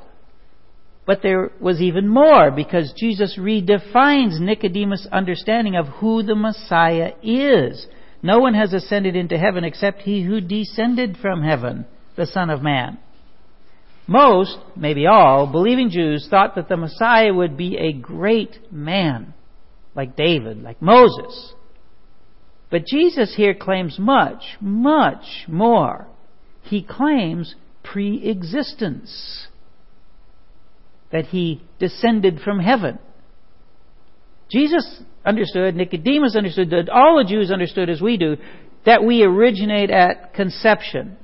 But 1.06 1.22
there 1.24 1.52
was 1.60 1.82
even 1.82 2.08
more 2.08 2.52
because 2.52 2.94
Jesus 2.96 3.38
redefines 3.40 4.40
Nicodemus' 4.40 5.08
understanding 5.12 5.76
of 5.76 5.88
who 5.88 6.24
the 6.24 6.36
Messiah 6.36 7.14
is. 7.24 7.88
No 8.22 8.40
one 8.40 8.54
has 8.54 8.74
ascended 8.74 9.16
into 9.16 9.38
heaven 9.38 9.64
except 9.64 10.02
he 10.02 10.22
who 10.24 10.42
descended 10.42 11.18
from 11.22 11.42
heaven, 11.42 11.86
the 12.18 12.26
Son 12.26 12.50
of 12.50 12.62
Man. 12.62 13.00
Most, 14.08 14.58
maybe 14.76 15.08
all, 15.08 15.48
believing 15.48 15.90
Jews 15.90 16.28
thought 16.30 16.56
that 16.56 16.68
the 16.68 16.78
Messiah 16.78 17.34
would 17.34 17.56
be 17.56 17.78
a 17.78 17.94
great 17.94 18.72
man, 18.72 19.34
like 19.96 20.18
David, 20.18 20.62
like 20.62 20.82
Moses. 20.82 21.54
But 22.70 22.86
Jesus 22.86 23.34
here 23.36 23.54
claims 23.54 23.98
much, 23.98 24.58
much 24.62 25.46
more. 25.48 26.08
He 26.62 26.84
claims 26.84 27.56
pre-existence. 27.84 29.48
That 31.12 31.26
he 31.26 31.62
descended 31.80 32.40
from 32.44 32.60
heaven. 32.60 33.00
Jesus 34.52 35.02
understood, 35.26 35.76
Nicodemus 35.76 36.36
understood, 36.36 36.70
that 36.70 36.90
all 36.90 37.18
the 37.18 37.28
Jews 37.28 37.52
understood 37.52 37.90
as 37.90 38.02
we 38.02 38.18
do, 38.18 38.38
that 38.86 39.04
we 39.04 39.24
originate 39.24 39.90
at 39.90 40.34
conception 40.34 41.18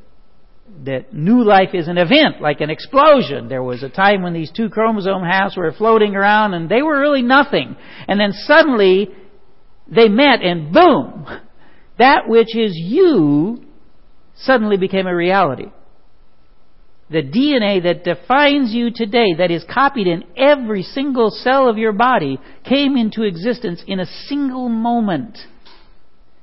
that 0.84 1.14
new 1.14 1.44
life 1.44 1.70
is 1.74 1.88
an 1.88 1.98
event, 1.98 2.42
like 2.42 2.60
an 2.60 2.70
explosion. 2.70 3.48
There 3.48 3.64
was 3.64 3.84
a 3.84 3.90
time 3.90 4.24
when 4.24 4.34
these 4.34 4.52
two 4.52 4.70
chromosome 4.70 5.24
halves 5.24 5.56
were 5.56 5.72
floating 5.72 6.16
around 6.16 6.54
and 6.54 6.68
they 6.68 6.82
were 6.82 7.00
really 7.00 7.22
nothing. 7.22 7.75
And 8.08 8.20
then 8.20 8.34
suddenly 8.34 9.10
they 9.88 10.08
met 10.10 10.42
and 10.42 10.74
boom! 10.74 11.25
That 11.98 12.27
which 12.27 12.56
is 12.56 12.74
you 12.75 13.63
suddenly 14.36 14.77
became 14.77 15.08
a 15.08 15.15
reality. 15.15 15.68
The 17.10 17.22
DNA 17.22 17.84
that 17.84 18.04
defines 18.04 18.74
you 18.74 18.89
today, 18.94 19.36
that 19.38 19.51
is 19.51 19.63
copied 19.72 20.08
in 20.08 20.24
every 20.36 20.82
single 20.82 21.30
cell 21.30 21.70
of 21.70 21.77
your 21.77 21.94
body, 21.94 22.39
came 22.63 22.98
into 22.98 23.24
existence 23.24 23.84
in 23.86 24.00
a 24.00 24.08
single 24.27 24.70
moment. 24.70 25.38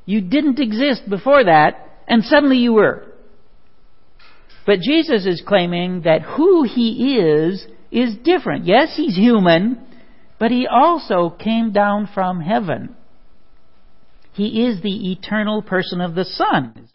You 0.07 0.21
didn't 0.21 0.61
exist 0.61 1.09
before 1.09 1.45
that, 1.45 2.05
and 2.07 2.23
suddenly 2.25 2.59
you 2.59 2.75
were. 2.75 3.05
But 4.65 4.81
Jesus 4.81 5.27
is 5.27 5.43
claiming 5.47 6.03
that 6.03 6.23
who 6.23 6.63
he 6.63 7.17
is 7.17 7.67
is 7.91 8.17
different. 8.23 8.65
Yes, 8.65 8.95
he's 8.97 9.17
human, 9.17 9.85
but 10.39 10.53
he 10.53 10.69
also 10.69 11.31
came 11.31 11.73
down 11.73 12.09
from 12.15 12.41
heaven. 12.41 12.97
He 14.33 14.65
is 14.65 14.81
the 14.83 15.13
eternal 15.13 15.63
person 15.63 16.01
of 16.01 16.15
the 16.15 16.25
Son. 16.25 16.89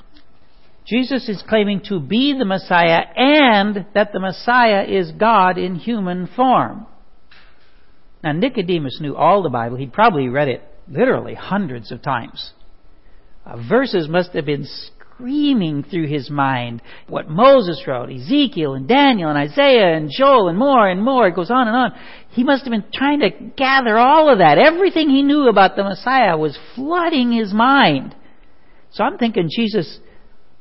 Jesus 0.88 1.28
is 1.28 1.44
claiming 1.48 1.82
to 1.90 2.00
be 2.00 2.34
the 2.38 2.46
Messiah 2.46 3.02
and 3.16 3.86
that 3.94 4.14
the 4.14 4.20
Messiah 4.20 4.86
is 4.88 5.12
God 5.12 5.58
in 5.58 5.76
human 5.76 6.28
form. 6.28 6.86
Now, 8.24 8.32
Nicodemus 8.32 9.00
knew 9.02 9.16
all 9.16 9.44
the 9.44 9.50
Bible. 9.50 9.78
He'd 9.78 9.94
probably 9.94 10.30
read 10.30 10.48
it 10.48 10.64
literally 10.88 11.34
hundreds 11.34 11.92
of 11.92 12.02
times. 12.02 12.54
Uh, 13.46 13.58
verses 13.70 14.08
must 14.08 14.32
have 14.32 14.46
been 14.46 14.66
screaming 15.18 15.84
through 15.84 16.08
his 16.08 16.30
mind 16.30 16.82
what 17.08 17.30
Moses 17.30 17.84
wrote, 17.88 18.12
Ezekiel 18.12 18.76
and 18.76 18.88
Daniel 18.88 19.30
and 19.30 19.38
Isaiah 19.38 19.96
and 19.96 20.12
Joel 20.16 20.48
and 20.48 20.58
more 20.58 20.88
and 20.88 21.04
more. 21.04 21.28
It 21.28 21.36
goes 21.36 21.50
on 21.50 21.68
and 21.68 21.76
on. 21.76 21.92
He 22.32 22.44
must 22.44 22.64
have 22.64 22.72
been 22.72 22.86
trying 22.94 23.22
to 23.22 23.32
gather 23.58 23.98
all 23.98 24.32
of 24.32 24.40
that. 24.40 24.60
Everything 24.60 25.10
he 25.10 25.24
knew 25.24 25.48
about 25.48 25.76
the 25.76 25.84
Messiah 25.84 26.38
was 26.38 26.58
flooding 26.76 27.32
his 27.32 27.52
mind. 27.52 28.16
So 28.92 29.04
I'm 29.04 29.18
thinking 29.18 29.50
Jesus 29.54 30.00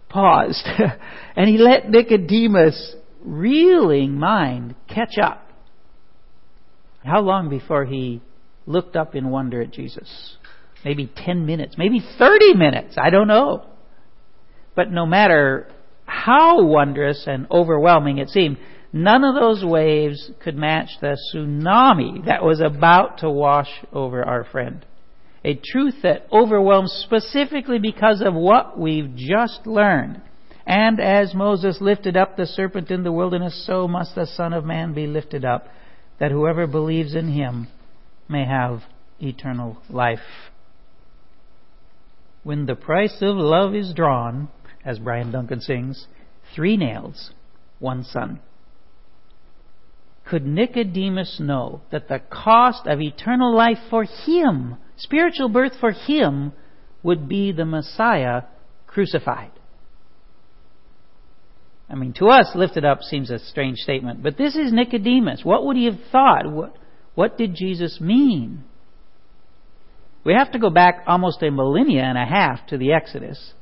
paused 0.09 0.67
and 1.37 1.49
he 1.49 1.59
let 1.59 1.91
Nicodemus' 1.91 2.97
reeling 3.21 4.19
mind 4.19 4.75
catch 4.89 5.19
up. 5.23 5.51
How 7.05 7.21
long 7.21 7.51
before 7.51 7.85
he 7.85 8.23
looked 8.65 8.97
up 8.97 9.15
in 9.15 9.31
wonder 9.31 9.61
at 9.61 9.71
Jesus? 9.71 10.37
Maybe 10.85 11.13
10 11.15 11.45
minutes, 11.47 11.77
maybe 11.77 12.01
30 12.19 12.55
minutes, 12.55 12.97
I 12.99 13.11
don't 13.11 13.29
know. 13.29 13.76
But 14.77 14.93
no 14.93 15.07
matter 15.07 15.67
how 16.05 16.63
wondrous 16.63 17.25
and 17.27 17.47
overwhelming 17.51 18.19
it 18.19 18.29
seemed, 18.29 18.59
none 18.93 19.25
of 19.25 19.35
those 19.35 19.65
waves 19.65 20.31
could 20.45 20.57
match 20.57 20.91
the 21.01 21.17
tsunami 21.35 22.27
that 22.27 22.45
was 22.45 22.61
about 22.61 23.19
to 23.19 23.31
wash 23.31 23.71
over 23.93 24.23
our 24.23 24.45
friend. 24.45 24.85
A 25.45 25.55
truth 25.55 25.95
that 26.03 26.27
overwhelms 26.31 26.93
specifically 27.05 27.79
because 27.79 28.21
of 28.21 28.35
what 28.35 28.79
we've 28.79 29.15
just 29.17 29.67
learned. 29.67 30.21
And 30.67 31.01
as 31.01 31.35
Moses 31.35 31.79
lifted 31.81 32.17
up 32.17 32.37
the 32.37 32.47
serpent 32.47 32.91
in 32.91 33.05
the 33.05 33.13
wilderness, 33.13 33.65
so 33.67 33.87
must 33.87 34.15
the 34.15 34.27
Son 34.27 34.53
of 34.53 34.65
Man 34.65 34.93
be 34.93 35.07
lifted 35.07 35.45
up, 35.45 35.69
that 36.19 36.33
whoever 36.33 36.67
believes 36.67 37.15
in 37.15 37.29
him 37.29 37.69
may 38.29 38.45
have 38.45 38.83
eternal 39.21 39.79
life. 39.89 40.19
When 42.43 42.67
the 42.67 42.75
price 42.75 43.19
of 43.23 43.37
love 43.37 43.75
is 43.75 43.93
drawn, 43.95 44.49
as 44.87 45.01
Brian 45.01 45.33
Duncan 45.33 45.61
sings, 45.61 46.07
three 46.55 46.77
nails, 46.77 47.33
one 47.81 48.05
son. 48.05 48.41
Could 50.25 50.47
Nicodemus 50.47 51.39
know 51.41 51.83
that 51.91 52.09
the 52.09 52.21
cost 52.31 52.87
of 52.87 53.01
eternal 53.01 53.55
life 53.55 53.79
for 53.91 54.05
him, 54.05 54.77
spiritual 54.97 55.49
birth 55.49 55.73
for 55.81 55.91
him, 55.91 56.53
would 57.03 57.29
be 57.29 57.53
the 57.53 57.65
Messiah 57.65 58.43
crucified? 58.87 59.51
I 61.89 61.95
mean, 61.95 62.13
to 62.15 62.27
us, 62.27 62.51
lifted 62.55 62.85
up 62.85 63.03
seems 63.03 63.31
a 63.31 63.39
strange 63.39 63.79
statement, 63.79 64.23
but 64.23 64.37
this 64.37 64.57
is 64.57 64.73
Nicodemus. 64.73 65.45
What 65.45 65.65
would 65.67 65.77
he 65.77 65.85
have 65.85 66.01
thought? 66.11 66.51
What, 66.51 66.77
what 67.15 67.39
did 67.39 67.55
Jesus 67.55 68.01
mean? 68.01 68.65
We 70.25 70.35
have 70.35 70.51
to 70.53 70.59
go 70.59 70.71
back 70.71 71.05
almost 71.07 71.43
a 71.43 71.51
millennia 71.51 72.03
and 72.03 72.19
a 72.19 72.25
half 72.25 72.67
to 72.69 72.79
the 72.79 72.93
Exodus 72.93 73.53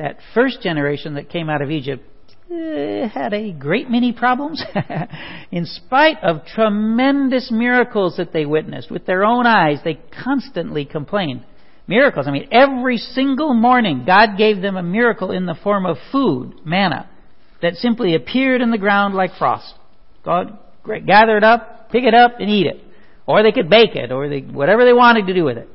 that 0.00 0.16
first 0.32 0.62
generation 0.62 1.14
that 1.14 1.28
came 1.28 1.50
out 1.50 1.60
of 1.60 1.70
Egypt 1.70 2.02
uh, 2.50 3.06
had 3.08 3.34
a 3.34 3.52
great 3.52 3.90
many 3.90 4.14
problems 4.14 4.64
in 5.52 5.66
spite 5.66 6.16
of 6.22 6.46
tremendous 6.46 7.50
miracles 7.52 8.16
that 8.16 8.32
they 8.32 8.46
witnessed. 8.46 8.90
With 8.90 9.04
their 9.04 9.24
own 9.24 9.46
eyes 9.46 9.80
they 9.84 10.00
constantly 10.24 10.86
complained. 10.86 11.44
Miracles 11.86 12.26
i 12.26 12.30
mean 12.30 12.48
every 12.50 12.96
single 12.96 13.52
morning 13.52 14.04
god 14.06 14.38
gave 14.38 14.62
them 14.62 14.76
a 14.76 14.82
miracle 14.82 15.32
in 15.32 15.44
the 15.44 15.56
form 15.62 15.84
of 15.84 15.96
food 16.10 16.54
manna 16.64 17.08
that 17.60 17.74
simply 17.74 18.14
appeared 18.14 18.62
in 18.62 18.70
the 18.70 18.78
ground 18.78 19.14
like 19.14 19.32
frost. 19.38 19.74
God 20.24 20.58
gather 21.06 21.36
it 21.36 21.44
up 21.44 21.90
pick 21.90 22.04
it 22.04 22.14
up 22.14 22.40
and 22.40 22.48
eat 22.48 22.66
it. 22.66 22.80
Or 23.26 23.42
they 23.42 23.52
could 23.52 23.68
bake 23.68 23.94
it 23.94 24.10
or 24.10 24.30
they, 24.30 24.40
whatever 24.40 24.84
they 24.86 24.94
wanted 24.94 25.26
to 25.26 25.34
do 25.34 25.44
with 25.44 25.58
it 25.58 25.68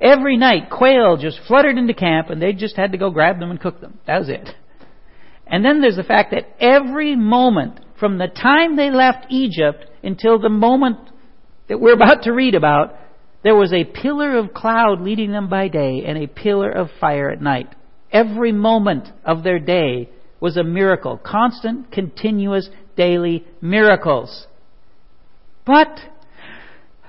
Every 0.00 0.36
night, 0.36 0.70
quail 0.70 1.16
just 1.16 1.40
fluttered 1.46 1.76
into 1.76 1.94
camp, 1.94 2.30
and 2.30 2.40
they 2.40 2.52
just 2.52 2.76
had 2.76 2.92
to 2.92 2.98
go 2.98 3.10
grab 3.10 3.40
them 3.40 3.50
and 3.50 3.60
cook 3.60 3.80
them. 3.80 3.98
That 4.06 4.20
was 4.20 4.28
it. 4.28 4.48
And 5.46 5.64
then 5.64 5.80
there's 5.80 5.96
the 5.96 6.04
fact 6.04 6.30
that 6.32 6.46
every 6.60 7.16
moment, 7.16 7.80
from 7.98 8.18
the 8.18 8.28
time 8.28 8.76
they 8.76 8.90
left 8.90 9.26
Egypt 9.30 9.86
until 10.02 10.38
the 10.38 10.48
moment 10.48 10.98
that 11.68 11.80
we're 11.80 11.94
about 11.94 12.22
to 12.24 12.32
read 12.32 12.54
about, 12.54 12.94
there 13.42 13.56
was 13.56 13.72
a 13.72 13.84
pillar 13.84 14.36
of 14.36 14.54
cloud 14.54 15.00
leading 15.00 15.32
them 15.32 15.48
by 15.48 15.68
day 15.68 16.04
and 16.06 16.18
a 16.18 16.26
pillar 16.26 16.70
of 16.70 16.88
fire 17.00 17.30
at 17.30 17.40
night. 17.40 17.74
Every 18.12 18.52
moment 18.52 19.08
of 19.24 19.42
their 19.42 19.58
day 19.58 20.10
was 20.40 20.56
a 20.56 20.64
miracle. 20.64 21.18
Constant, 21.22 21.90
continuous, 21.90 22.68
daily 22.96 23.46
miracles. 23.60 24.46
But 25.64 26.00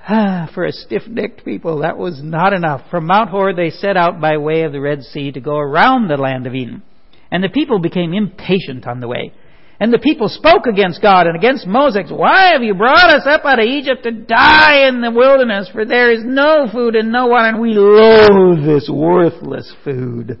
Ah, 0.08 0.50
for 0.54 0.64
a 0.64 0.72
stiff-necked 0.72 1.44
people, 1.44 1.80
that 1.80 1.98
was 1.98 2.22
not 2.22 2.52
enough. 2.52 2.82
From 2.90 3.06
Mount 3.06 3.30
Hor 3.30 3.54
they 3.54 3.70
set 3.70 3.96
out 3.96 4.20
by 4.20 4.38
way 4.38 4.62
of 4.62 4.72
the 4.72 4.80
Red 4.80 5.02
Sea 5.02 5.30
to 5.32 5.40
go 5.40 5.56
around 5.56 6.08
the 6.08 6.16
land 6.16 6.46
of 6.46 6.54
Edom. 6.54 6.82
And 7.30 7.44
the 7.44 7.48
people 7.48 7.78
became 7.78 8.12
impatient 8.14 8.86
on 8.86 9.00
the 9.00 9.08
way. 9.08 9.32
And 9.78 9.92
the 9.92 9.98
people 9.98 10.28
spoke 10.28 10.66
against 10.66 11.00
God 11.00 11.26
and 11.26 11.36
against 11.36 11.66
Moses. 11.66 12.10
Why 12.10 12.52
have 12.52 12.62
you 12.62 12.74
brought 12.74 13.14
us 13.14 13.26
up 13.26 13.46
out 13.46 13.58
of 13.58 13.64
Egypt 13.64 14.02
to 14.02 14.10
die 14.10 14.88
in 14.88 15.00
the 15.00 15.10
wilderness? 15.10 15.70
For 15.72 15.86
there 15.86 16.12
is 16.12 16.22
no 16.22 16.68
food 16.70 16.96
and 16.96 17.10
no 17.10 17.28
water, 17.28 17.48
and 17.48 17.60
we 17.60 17.72
loathe 17.74 18.66
this 18.66 18.90
worthless 18.92 19.72
food. 19.82 20.38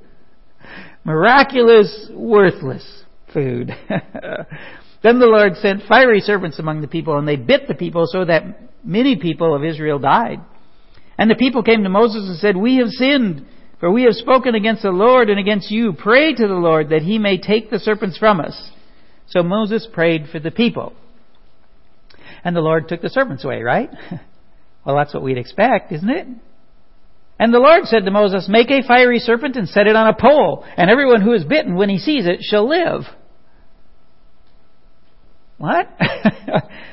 Miraculous, 1.04 2.10
worthless 2.12 3.04
food. 3.32 3.70
then 5.02 5.18
the 5.18 5.26
Lord 5.26 5.56
sent 5.56 5.84
fiery 5.88 6.20
serpents 6.20 6.58
among 6.58 6.82
the 6.82 6.88
people, 6.88 7.16
and 7.16 7.26
they 7.26 7.36
bit 7.36 7.66
the 7.66 7.74
people 7.74 8.04
so 8.06 8.26
that 8.26 8.42
many 8.84 9.16
people 9.16 9.54
of 9.54 9.64
Israel 9.64 9.98
died. 9.98 10.40
And 11.18 11.30
the 11.30 11.34
people 11.34 11.62
came 11.62 11.82
to 11.82 11.88
Moses 11.88 12.28
and 12.28 12.38
said, 12.38 12.56
We 12.56 12.76
have 12.76 12.88
sinned, 12.88 13.46
for 13.78 13.90
we 13.90 14.04
have 14.04 14.14
spoken 14.14 14.54
against 14.54 14.82
the 14.82 14.90
Lord 14.90 15.28
and 15.28 15.38
against 15.38 15.70
you. 15.70 15.92
Pray 15.92 16.32
to 16.32 16.48
the 16.48 16.54
Lord 16.54 16.90
that 16.90 17.02
he 17.02 17.18
may 17.18 17.38
take 17.38 17.70
the 17.70 17.78
serpents 17.78 18.16
from 18.16 18.40
us. 18.40 18.70
So 19.28 19.42
Moses 19.42 19.86
prayed 19.92 20.28
for 20.32 20.40
the 20.40 20.50
people. 20.50 20.94
And 22.42 22.56
the 22.56 22.60
Lord 22.60 22.88
took 22.88 23.02
the 23.02 23.10
serpents 23.10 23.44
away, 23.44 23.62
right? 23.62 23.90
well, 24.84 24.96
that's 24.96 25.12
what 25.12 25.22
we'd 25.22 25.38
expect, 25.38 25.92
isn't 25.92 26.08
it? 26.08 26.26
And 27.38 27.54
the 27.54 27.58
Lord 27.58 27.84
said 27.84 28.04
to 28.04 28.10
Moses, 28.10 28.48
Make 28.48 28.70
a 28.70 28.86
fiery 28.86 29.18
serpent 29.18 29.56
and 29.56 29.68
set 29.68 29.86
it 29.86 29.96
on 29.96 30.08
a 30.08 30.14
pole, 30.14 30.64
and 30.76 30.90
everyone 30.90 31.22
who 31.22 31.32
is 31.32 31.44
bitten 31.44 31.74
when 31.74 31.88
he 31.88 31.98
sees 31.98 32.26
it 32.26 32.40
shall 32.40 32.68
live. 32.68 33.02
What? 35.56 35.88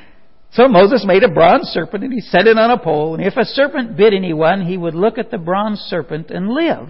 So 0.58 0.66
Moses 0.66 1.04
made 1.06 1.22
a 1.22 1.28
bronze 1.28 1.68
serpent 1.68 2.02
and 2.02 2.12
he 2.12 2.20
set 2.20 2.48
it 2.48 2.58
on 2.58 2.72
a 2.72 2.78
pole, 2.78 3.14
and 3.14 3.24
if 3.24 3.36
a 3.36 3.44
serpent 3.44 3.96
bit 3.96 4.12
anyone, 4.12 4.66
he 4.66 4.76
would 4.76 4.96
look 4.96 5.16
at 5.16 5.30
the 5.30 5.38
bronze 5.38 5.78
serpent 5.78 6.32
and 6.32 6.48
live. 6.48 6.88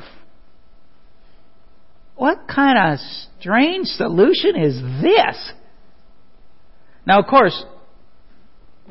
What 2.17 2.49
kind 2.49 2.79
of 2.79 2.99
strange 3.39 3.89
solution 3.89 4.57
is 4.57 4.81
this? 5.03 5.53
Now, 7.07 7.19
of 7.19 7.27
course, 7.27 7.63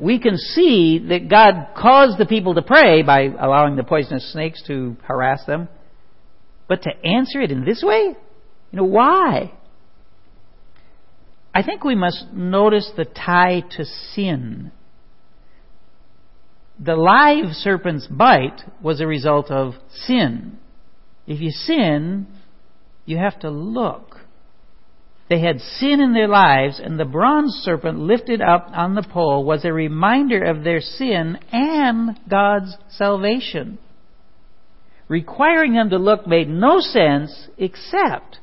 we 0.00 0.20
can 0.20 0.36
see 0.36 1.04
that 1.08 1.28
God 1.28 1.74
caused 1.76 2.16
the 2.16 2.26
people 2.26 2.54
to 2.54 2.62
pray 2.62 3.02
by 3.02 3.30
allowing 3.36 3.74
the 3.74 3.82
poisonous 3.82 4.32
snakes 4.32 4.62
to 4.68 4.96
harass 5.02 5.44
them. 5.44 5.66
But 6.68 6.82
to 6.82 6.90
answer 7.04 7.40
it 7.40 7.50
in 7.50 7.64
this 7.64 7.82
way? 7.84 8.14
You 8.70 8.76
know, 8.76 8.84
why? 8.84 9.57
I 11.54 11.62
think 11.62 11.84
we 11.84 11.94
must 11.94 12.32
notice 12.32 12.90
the 12.96 13.04
tie 13.04 13.62
to 13.76 13.84
sin. 13.84 14.70
The 16.78 16.94
live 16.94 17.52
serpent's 17.54 18.06
bite 18.06 18.62
was 18.80 19.00
a 19.00 19.06
result 19.06 19.50
of 19.50 19.74
sin. 19.90 20.58
If 21.26 21.40
you 21.40 21.50
sin, 21.50 22.26
you 23.04 23.16
have 23.16 23.40
to 23.40 23.50
look. 23.50 24.18
They 25.28 25.40
had 25.40 25.60
sin 25.60 26.00
in 26.00 26.14
their 26.14 26.28
lives, 26.28 26.80
and 26.82 26.98
the 26.98 27.04
bronze 27.04 27.52
serpent 27.62 27.98
lifted 27.98 28.40
up 28.40 28.70
on 28.72 28.94
the 28.94 29.02
pole 29.02 29.44
was 29.44 29.64
a 29.64 29.72
reminder 29.72 30.42
of 30.42 30.64
their 30.64 30.80
sin 30.80 31.38
and 31.52 32.18
God's 32.30 32.76
salvation. 32.88 33.78
Requiring 35.08 35.74
them 35.74 35.90
to 35.90 35.98
look 35.98 36.26
made 36.26 36.48
no 36.48 36.80
sense 36.80 37.48
except 37.58 38.38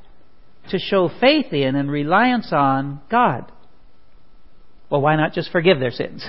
to 0.70 0.80
show 0.80 1.10
faith 1.20 1.54
in 1.54 1.76
and 1.76 1.90
reliance 1.90 2.52
on 2.52 3.02
God. 3.10 3.52
Well, 4.90 5.02
why 5.02 5.16
not 5.16 5.34
just 5.34 5.52
forgive 5.52 5.80
their 5.80 5.92
sins? 5.92 6.26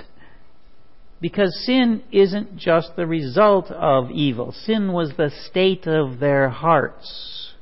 Because 1.20 1.64
sin 1.64 2.02
isn't 2.12 2.56
just 2.56 2.94
the 2.96 3.06
result 3.06 3.70
of 3.70 4.10
evil. 4.10 4.52
Sin 4.52 4.92
was 4.92 5.12
the 5.16 5.30
state 5.48 5.86
of 5.86 6.18
their 6.18 6.48
hearts. 6.50 7.52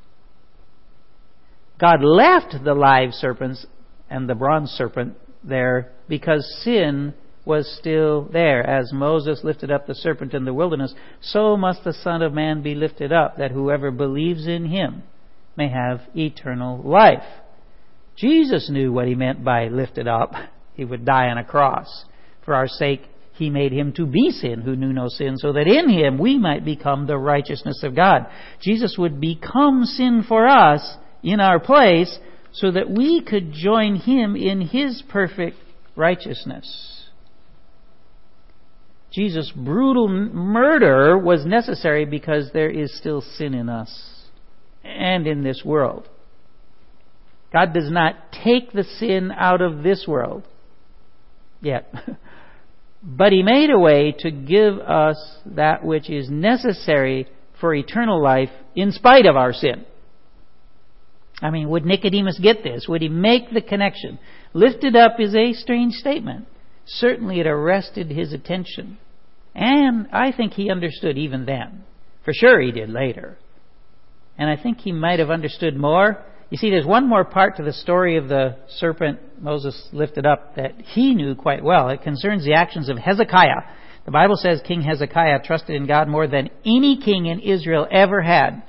God 1.79 2.03
left 2.03 2.55
the 2.63 2.73
live 2.73 3.13
serpents 3.13 3.65
and 4.09 4.29
the 4.29 4.35
bronze 4.35 4.69
serpent 4.71 5.15
there 5.43 5.91
because 6.07 6.61
sin 6.63 7.13
was 7.45 7.77
still 7.79 8.27
there. 8.31 8.65
As 8.65 8.91
Moses 8.91 9.41
lifted 9.43 9.71
up 9.71 9.85
the 9.85 9.95
serpent 9.95 10.33
in 10.33 10.45
the 10.45 10.53
wilderness, 10.53 10.93
so 11.21 11.55
must 11.55 11.83
the 11.83 11.93
Son 11.93 12.21
of 12.21 12.33
Man 12.33 12.61
be 12.61 12.75
lifted 12.75 13.11
up, 13.13 13.37
that 13.37 13.51
whoever 13.51 13.91
believes 13.91 14.47
in 14.47 14.65
him 14.65 15.03
may 15.57 15.69
have 15.69 16.01
eternal 16.15 16.81
life. 16.83 17.23
Jesus 18.15 18.69
knew 18.69 18.91
what 18.91 19.07
he 19.07 19.15
meant 19.15 19.43
by 19.43 19.67
lifted 19.67 20.07
up. 20.07 20.33
He 20.73 20.85
would 20.85 21.05
die 21.05 21.27
on 21.27 21.37
a 21.37 21.43
cross. 21.43 22.05
For 22.43 22.53
our 22.53 22.67
sake, 22.67 23.01
he 23.33 23.49
made 23.49 23.73
him 23.73 23.91
to 23.93 24.05
be 24.05 24.31
sin 24.31 24.61
who 24.61 24.75
knew 24.75 24.93
no 24.93 25.09
sin, 25.09 25.37
so 25.37 25.51
that 25.53 25.67
in 25.67 25.89
him 25.89 26.17
we 26.17 26.37
might 26.37 26.63
become 26.63 27.05
the 27.05 27.17
righteousness 27.17 27.81
of 27.83 27.95
God. 27.95 28.27
Jesus 28.61 28.95
would 28.97 29.19
become 29.19 29.83
sin 29.83 30.23
for 30.27 30.47
us 30.47 30.97
in 31.23 31.39
our 31.39 31.59
place 31.59 32.17
so 32.53 32.71
that 32.71 32.89
we 32.89 33.21
could 33.21 33.51
join 33.51 33.95
him 33.95 34.35
in 34.35 34.61
his 34.61 35.03
perfect 35.09 35.57
righteousness. 35.97 37.09
Jesus' 39.11 39.51
brutal 39.51 40.07
murder 40.07 41.17
was 41.17 41.45
necessary 41.45 42.05
because 42.05 42.51
there 42.53 42.69
is 42.69 42.97
still 42.97 43.21
sin 43.21 43.53
in 43.53 43.67
us 43.67 44.14
and 44.85 45.27
in 45.27 45.43
this 45.43 45.63
world. 45.65 46.07
God 47.51 47.73
does 47.73 47.89
not 47.89 48.15
take 48.43 48.71
the 48.71 48.83
sin 48.83 49.31
out 49.35 49.61
of 49.61 49.83
this 49.83 50.05
world 50.07 50.43
yet. 51.61 51.91
but 53.03 53.31
He 53.31 53.43
made 53.43 53.69
a 53.69 53.79
way 53.79 54.15
to 54.19 54.31
give 54.31 54.77
us 54.79 55.17
that 55.45 55.83
which 55.83 56.09
is 56.09 56.29
necessary 56.29 57.27
for 57.59 57.73
eternal 57.73 58.21
life 58.21 58.49
in 58.75 58.91
spite 58.91 59.25
of 59.25 59.35
our 59.35 59.53
sin. 59.53 59.85
I 61.41 61.49
mean, 61.49 61.69
would 61.69 61.85
Nicodemus 61.85 62.39
get 62.41 62.63
this? 62.63 62.87
Would 62.87 63.01
he 63.01 63.09
make 63.09 63.51
the 63.51 63.61
connection? 63.61 64.19
Lifted 64.53 64.95
up 64.95 65.19
is 65.19 65.35
a 65.35 65.53
strange 65.53 65.93
statement. 65.93 66.47
Certainly 66.85 67.41
it 67.41 67.47
arrested 67.47 68.09
his 68.09 68.31
attention. 68.31 68.97
And 69.53 70.07
I 70.13 70.31
think 70.31 70.53
he 70.53 70.69
understood 70.69 71.17
even 71.17 71.45
then. 71.45 71.83
For 72.23 72.33
sure 72.33 72.61
he 72.61 72.71
did 72.71 72.89
later. 72.89 73.37
And 74.37 74.49
I 74.49 74.61
think 74.61 74.79
he 74.79 74.91
might 74.91 75.19
have 75.19 75.29
understood 75.29 75.75
more. 75.77 76.23
You 76.49 76.57
see, 76.57 76.69
there's 76.69 76.85
one 76.85 77.07
more 77.07 77.25
part 77.25 77.57
to 77.57 77.63
the 77.63 77.73
story 77.73 78.17
of 78.17 78.27
the 78.27 78.57
serpent 78.67 79.19
Moses 79.41 79.89
lifted 79.91 80.25
up 80.25 80.55
that 80.55 80.73
he 80.79 81.15
knew 81.15 81.35
quite 81.35 81.63
well. 81.63 81.89
It 81.89 82.01
concerns 82.01 82.45
the 82.45 82.53
actions 82.53 82.89
of 82.89 82.97
Hezekiah. 82.97 83.63
The 84.05 84.11
Bible 84.11 84.35
says 84.35 84.61
King 84.65 84.81
Hezekiah 84.81 85.39
trusted 85.43 85.75
in 85.75 85.87
God 85.87 86.07
more 86.07 86.27
than 86.27 86.49
any 86.65 87.01
king 87.03 87.25
in 87.25 87.39
Israel 87.39 87.87
ever 87.89 88.21
had, 88.21 88.61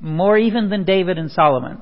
more 0.00 0.36
even 0.36 0.68
than 0.68 0.84
David 0.84 1.18
and 1.18 1.30
Solomon. 1.30 1.80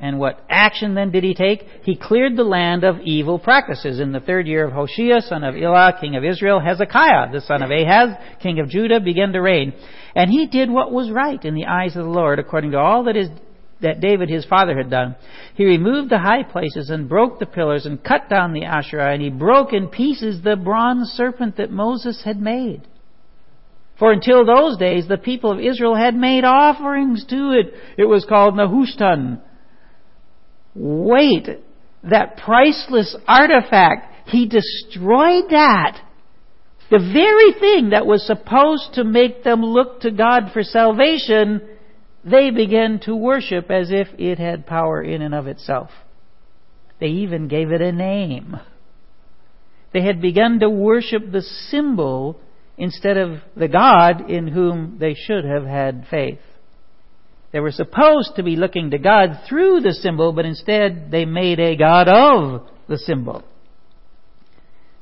And 0.00 0.18
what 0.18 0.44
action 0.50 0.94
then 0.94 1.12
did 1.12 1.24
he 1.24 1.34
take? 1.34 1.66
He 1.84 1.96
cleared 1.96 2.36
the 2.36 2.44
land 2.44 2.84
of 2.84 3.00
evil 3.00 3.38
practices. 3.38 4.00
In 4.00 4.12
the 4.12 4.20
third 4.20 4.46
year 4.46 4.64
of 4.64 4.72
Hoshea, 4.72 5.20
son 5.20 5.44
of 5.44 5.54
Elah, 5.54 5.96
king 6.00 6.16
of 6.16 6.24
Israel, 6.24 6.60
Hezekiah, 6.60 7.32
the 7.32 7.40
son 7.40 7.62
of 7.62 7.70
Ahaz, 7.70 8.10
king 8.42 8.58
of 8.58 8.68
Judah, 8.68 9.00
began 9.00 9.32
to 9.32 9.40
reign. 9.40 9.72
And 10.14 10.30
he 10.30 10.46
did 10.46 10.68
what 10.68 10.92
was 10.92 11.10
right 11.10 11.42
in 11.44 11.54
the 11.54 11.66
eyes 11.66 11.96
of 11.96 12.04
the 12.04 12.10
Lord, 12.10 12.38
according 12.38 12.72
to 12.72 12.78
all 12.78 13.04
that 13.04 13.16
is 13.16 13.28
that 13.80 14.00
David 14.00 14.28
his 14.28 14.44
father 14.44 14.76
had 14.76 14.90
done. 14.90 15.14
He 15.54 15.64
removed 15.64 16.10
the 16.10 16.18
high 16.18 16.42
places 16.42 16.90
and 16.90 17.08
broke 17.08 17.38
the 17.38 17.46
pillars 17.46 17.86
and 17.86 18.02
cut 18.02 18.28
down 18.28 18.52
the 18.52 18.64
Asherah, 18.64 19.12
and 19.12 19.22
he 19.22 19.30
broke 19.30 19.72
in 19.72 19.88
pieces 19.88 20.42
the 20.42 20.56
bronze 20.56 21.10
serpent 21.10 21.56
that 21.56 21.70
Moses 21.70 22.22
had 22.24 22.40
made. 22.40 22.82
For 23.98 24.10
until 24.10 24.44
those 24.44 24.76
days, 24.76 25.06
the 25.06 25.18
people 25.18 25.52
of 25.52 25.60
Israel 25.60 25.94
had 25.94 26.16
made 26.16 26.44
offerings 26.44 27.24
to 27.26 27.52
it. 27.52 27.74
It 27.96 28.06
was 28.06 28.24
called 28.24 28.54
Nehushtan, 28.54 29.40
Wait, 30.74 31.48
that 32.02 32.36
priceless 32.38 33.16
artifact, 33.26 34.28
he 34.28 34.48
destroyed 34.48 35.44
that. 35.50 36.00
The 36.90 36.98
very 36.98 37.52
thing 37.58 37.90
that 37.90 38.06
was 38.06 38.26
supposed 38.26 38.94
to 38.94 39.04
make 39.04 39.42
them 39.42 39.62
look 39.62 40.00
to 40.00 40.10
God 40.10 40.50
for 40.52 40.62
salvation, 40.62 41.62
they 42.24 42.50
began 42.50 43.00
to 43.04 43.14
worship 43.14 43.70
as 43.70 43.90
if 43.90 44.08
it 44.18 44.38
had 44.38 44.66
power 44.66 45.02
in 45.02 45.22
and 45.22 45.34
of 45.34 45.46
itself. 45.46 45.90
They 47.00 47.06
even 47.08 47.48
gave 47.48 47.70
it 47.70 47.80
a 47.80 47.92
name. 47.92 48.56
They 49.92 50.02
had 50.02 50.20
begun 50.20 50.60
to 50.60 50.68
worship 50.68 51.30
the 51.30 51.42
symbol 51.42 52.40
instead 52.76 53.16
of 53.16 53.38
the 53.56 53.68
God 53.68 54.28
in 54.30 54.48
whom 54.48 54.96
they 54.98 55.14
should 55.14 55.44
have 55.44 55.64
had 55.64 56.06
faith. 56.10 56.40
They 57.54 57.60
were 57.60 57.70
supposed 57.70 58.34
to 58.34 58.42
be 58.42 58.56
looking 58.56 58.90
to 58.90 58.98
God 58.98 59.42
through 59.48 59.82
the 59.82 59.92
symbol, 59.92 60.32
but 60.32 60.44
instead 60.44 61.12
they 61.12 61.24
made 61.24 61.60
a 61.60 61.76
God 61.76 62.08
of 62.08 62.68
the 62.88 62.98
symbol. 62.98 63.44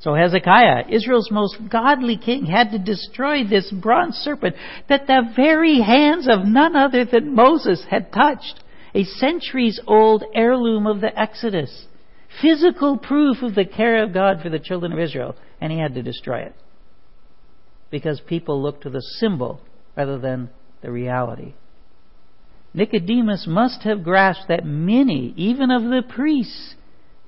So 0.01 0.13
Hezekiah, 0.13 0.85
Israel's 0.91 1.31
most 1.31 1.57
godly 1.71 2.19
king, 2.19 2.45
had 2.45 2.73
to 2.73 2.79
destroy 2.79 3.43
this 3.43 3.73
bronze 3.73 4.17
serpent 4.17 4.57
that 4.91 5.07
the 5.07 5.33
very 5.35 5.81
hands 5.81 6.29
of 6.29 6.45
none 6.45 6.77
other 6.77 7.07
than 7.07 7.35
Moses 7.35 7.87
had 7.89 8.13
touched. 8.13 8.63
A 8.95 9.05
centuries 9.05 9.81
old 9.87 10.23
heirloom 10.35 10.87
of 10.87 11.01
the 11.01 11.19
Exodus. 11.19 11.87
Physical 12.43 12.99
proof 12.99 13.39
of 13.41 13.55
the 13.55 13.65
care 13.65 14.03
of 14.03 14.13
God 14.13 14.43
for 14.43 14.51
the 14.51 14.59
children 14.59 14.93
of 14.93 14.99
Israel. 14.99 15.37
And 15.59 15.73
he 15.73 15.79
had 15.79 15.95
to 15.95 16.03
destroy 16.03 16.41
it. 16.41 16.55
Because 17.91 18.21
people 18.21 18.63
looked 18.63 18.83
to 18.83 18.91
the 18.91 19.01
symbol 19.21 19.63
rather 19.97 20.19
than 20.19 20.51
the 20.83 20.93
reality. 20.93 21.55
Nicodemus 22.75 23.47
must 23.47 23.83
have 23.83 24.03
grasped 24.03 24.49
that 24.49 24.65
many, 24.65 25.35
even 25.37 25.71
of 25.71 25.83
the 25.83 26.03
priests, 26.09 26.75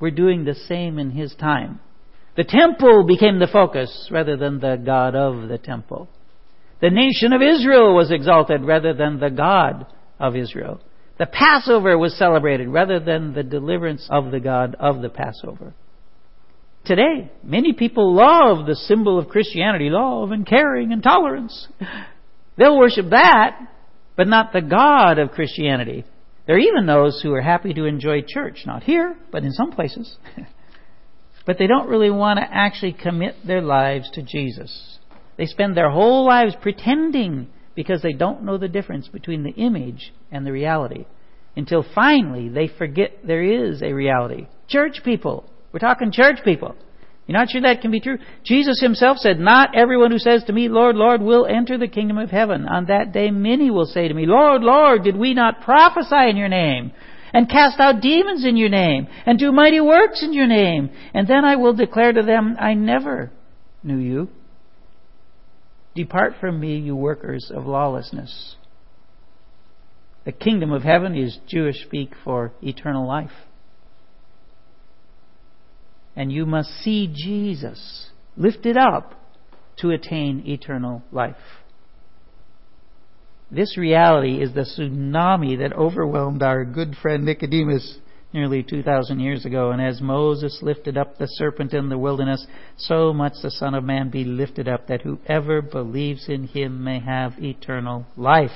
were 0.01 0.11
doing 0.11 0.45
the 0.45 0.55
same 0.55 0.99
in 0.99 1.11
his 1.11 1.35
time. 1.35 1.81
The 2.37 2.45
temple 2.45 3.05
became 3.07 3.39
the 3.39 3.47
focus 3.47 4.09
rather 4.11 4.37
than 4.37 4.59
the 4.59 4.77
God 4.85 5.15
of 5.15 5.49
the 5.49 5.59
temple. 5.59 6.09
The 6.81 6.91
nation 6.91 7.33
of 7.33 7.43
Israel 7.43 7.95
was 7.95 8.11
exalted 8.11 8.65
rather 8.65 8.93
than 8.93 9.21
the 9.21 9.31
God 9.31 9.87
of 10.19 10.35
Israel. 10.35 10.81
The 11.19 11.27
Passover 11.27 11.97
was 11.97 12.19
celebrated 12.19 12.69
rather 12.69 12.99
than 12.99 13.35
the 13.35 13.45
deliverance 13.45 14.09
of 14.11 14.33
the 14.33 14.41
God 14.41 14.75
of 14.81 15.01
the 15.01 15.09
Passover. 15.09 15.75
Today, 16.85 17.31
many 17.43 17.73
people 17.73 18.15
love 18.15 18.67
the 18.67 18.75
symbol 18.75 19.19
of 19.19 19.29
Christianity, 19.29 19.89
love 19.91 20.33
and 20.33 20.47
caring 20.47 20.93
and 20.93 21.03
tolerance. 21.03 21.69
They'll 22.59 22.79
worship 22.79 23.11
that 23.11 23.57
but 24.17 24.29
not 24.29 24.53
the 24.53 24.61
God 24.61 25.19
of 25.19 25.31
Christianity. 25.31 26.05
There 26.47 26.57
are 26.57 26.61
even 26.61 26.87
those 26.87 27.21
who 27.23 27.33
are 27.33 27.41
happy 27.41 27.73
to 27.75 27.85
enjoy 27.85 28.23
church, 28.27 28.63
not 28.67 28.83
here, 28.83 29.17
but 29.33 29.45
in 29.45 29.53
some 29.53 29.73
places. 29.73 30.17
but 31.47 31.59
they 31.59 31.67
don't 31.67 31.89
really 31.89 32.11
want 32.11 32.39
to 32.39 32.47
actually 32.51 32.93
commit 32.93 33.35
their 33.47 33.63
lives 33.63 34.11
to 34.13 34.23
Jesus. 34.23 34.99
They 35.37 35.47
spend 35.47 35.77
their 35.77 35.91
whole 35.91 36.27
lives 36.27 36.55
pretending 36.61 37.49
because 37.75 38.03
they 38.03 38.13
don't 38.13 38.45
know 38.45 38.59
the 38.59 38.69
difference 38.69 39.09
between 39.09 39.43
the 39.43 39.51
image 39.51 40.13
and 40.31 40.47
the 40.47 40.53
reality. 40.53 41.07
Until 41.57 41.85
finally 41.95 42.49
they 42.49 42.69
forget 42.69 43.19
there 43.25 43.43
is 43.43 43.83
a 43.83 43.93
reality. 43.93 44.47
Church 44.69 45.01
people. 45.05 45.49
We're 45.73 45.81
talking 45.81 46.13
church 46.13 46.39
people. 46.45 46.77
You're 47.27 47.39
not 47.39 47.51
sure 47.51 47.63
that 47.63 47.81
can 47.81 47.91
be 47.91 48.01
true? 48.01 48.19
Jesus 48.45 48.81
himself 48.81 49.19
said, 49.19 49.39
Not 49.39 49.75
everyone 49.75 50.11
who 50.11 50.19
says 50.19 50.45
to 50.45 50.53
me, 50.53 50.69
Lord, 50.69 50.95
Lord, 50.95 51.23
will 51.23 51.47
enter 51.47 51.79
the 51.79 51.89
kingdom 51.89 52.19
of 52.19 52.31
heaven. 52.31 52.67
On 52.69 52.87
that 52.87 53.13
day 53.13 53.31
many 53.31 53.71
will 53.71 53.87
say 53.87 54.09
to 54.09 54.15
me, 54.15 54.27
Lord, 54.27 54.63
Lord, 54.63 55.05
did 55.05 55.17
we 55.17 55.33
not 55.33 55.63
prophesy 55.63 56.29
in 56.29 56.37
your 56.37 56.49
name? 56.49 56.93
and 57.35 57.51
cast 57.51 57.81
out 57.81 58.01
demons 58.01 58.45
in 58.47 58.57
your 58.57 58.69
name, 58.69 59.09
and 59.27 59.41
do 59.41 59.51
mighty 59.51 59.81
works 59.81 60.23
in 60.23 60.33
your 60.33 60.47
name. 60.47 60.89
And 61.13 61.27
then 61.27 61.45
I 61.45 61.57
will 61.57 61.75
declare 61.75 62.13
to 62.13 62.23
them, 62.23 62.57
I 62.61 62.75
never 62.75 63.33
knew 63.83 63.99
you. 63.99 64.29
Depart 65.97 66.35
from 66.41 66.61
me, 66.61 66.79
you 66.79 66.95
workers 66.95 67.51
of 67.53 67.67
lawlessness. 67.67 68.55
The 70.25 70.31
kingdom 70.31 70.73
of 70.73 70.83
heaven 70.83 71.17
is 71.17 71.37
Jewish 71.49 71.85
speak 71.85 72.13
for 72.23 72.53
eternal 72.63 73.07
life. 73.07 73.31
And 76.17 76.31
you 76.31 76.47
must 76.47 76.71
see 76.83 77.13
Jesus 77.13 78.11
lifted 78.37 78.77
up 78.77 79.21
to 79.79 79.91
attain 79.91 80.45
eternal 80.47 81.03
life. 81.11 81.37
This 83.51 83.77
reality 83.77 84.41
is 84.43 84.55
the 84.55 84.63
tsunami 84.63 85.59
that 85.59 85.77
overwhelmed 85.77 86.43
our 86.43 86.65
good 86.65 86.97
friend 87.01 87.25
Nicodemus 87.25 87.99
nearly 88.33 88.65
2,000 88.65 89.21
years 89.21 89.45
ago. 89.45 89.71
And 89.71 89.81
as 89.81 90.01
Moses 90.01 90.59
lifted 90.61 90.99
up 90.99 91.19
the 91.19 91.27
serpent 91.27 91.73
in 91.73 91.89
the 91.89 91.99
wilderness, 91.99 92.47
so 92.77 93.13
much 93.13 93.35
the 93.43 93.51
Son 93.51 93.75
of 93.75 93.85
Man 93.85 94.11
be 94.11 94.25
lifted 94.25 94.69
up, 94.69 94.89
that 94.89 95.03
whoever 95.03 95.63
believes 95.63 96.29
in 96.29 96.49
him 96.49 96.83
may 96.83 96.99
have 96.99 97.35
eternal 97.39 98.07
life. 98.17 98.51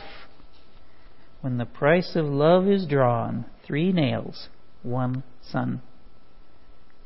When 1.40 1.58
the 1.58 1.66
price 1.66 2.16
of 2.16 2.26
love 2.26 2.66
is 2.66 2.86
drawn, 2.86 3.44
three 3.64 3.92
nails, 3.92 4.48
one 4.82 5.22
son. 5.42 5.82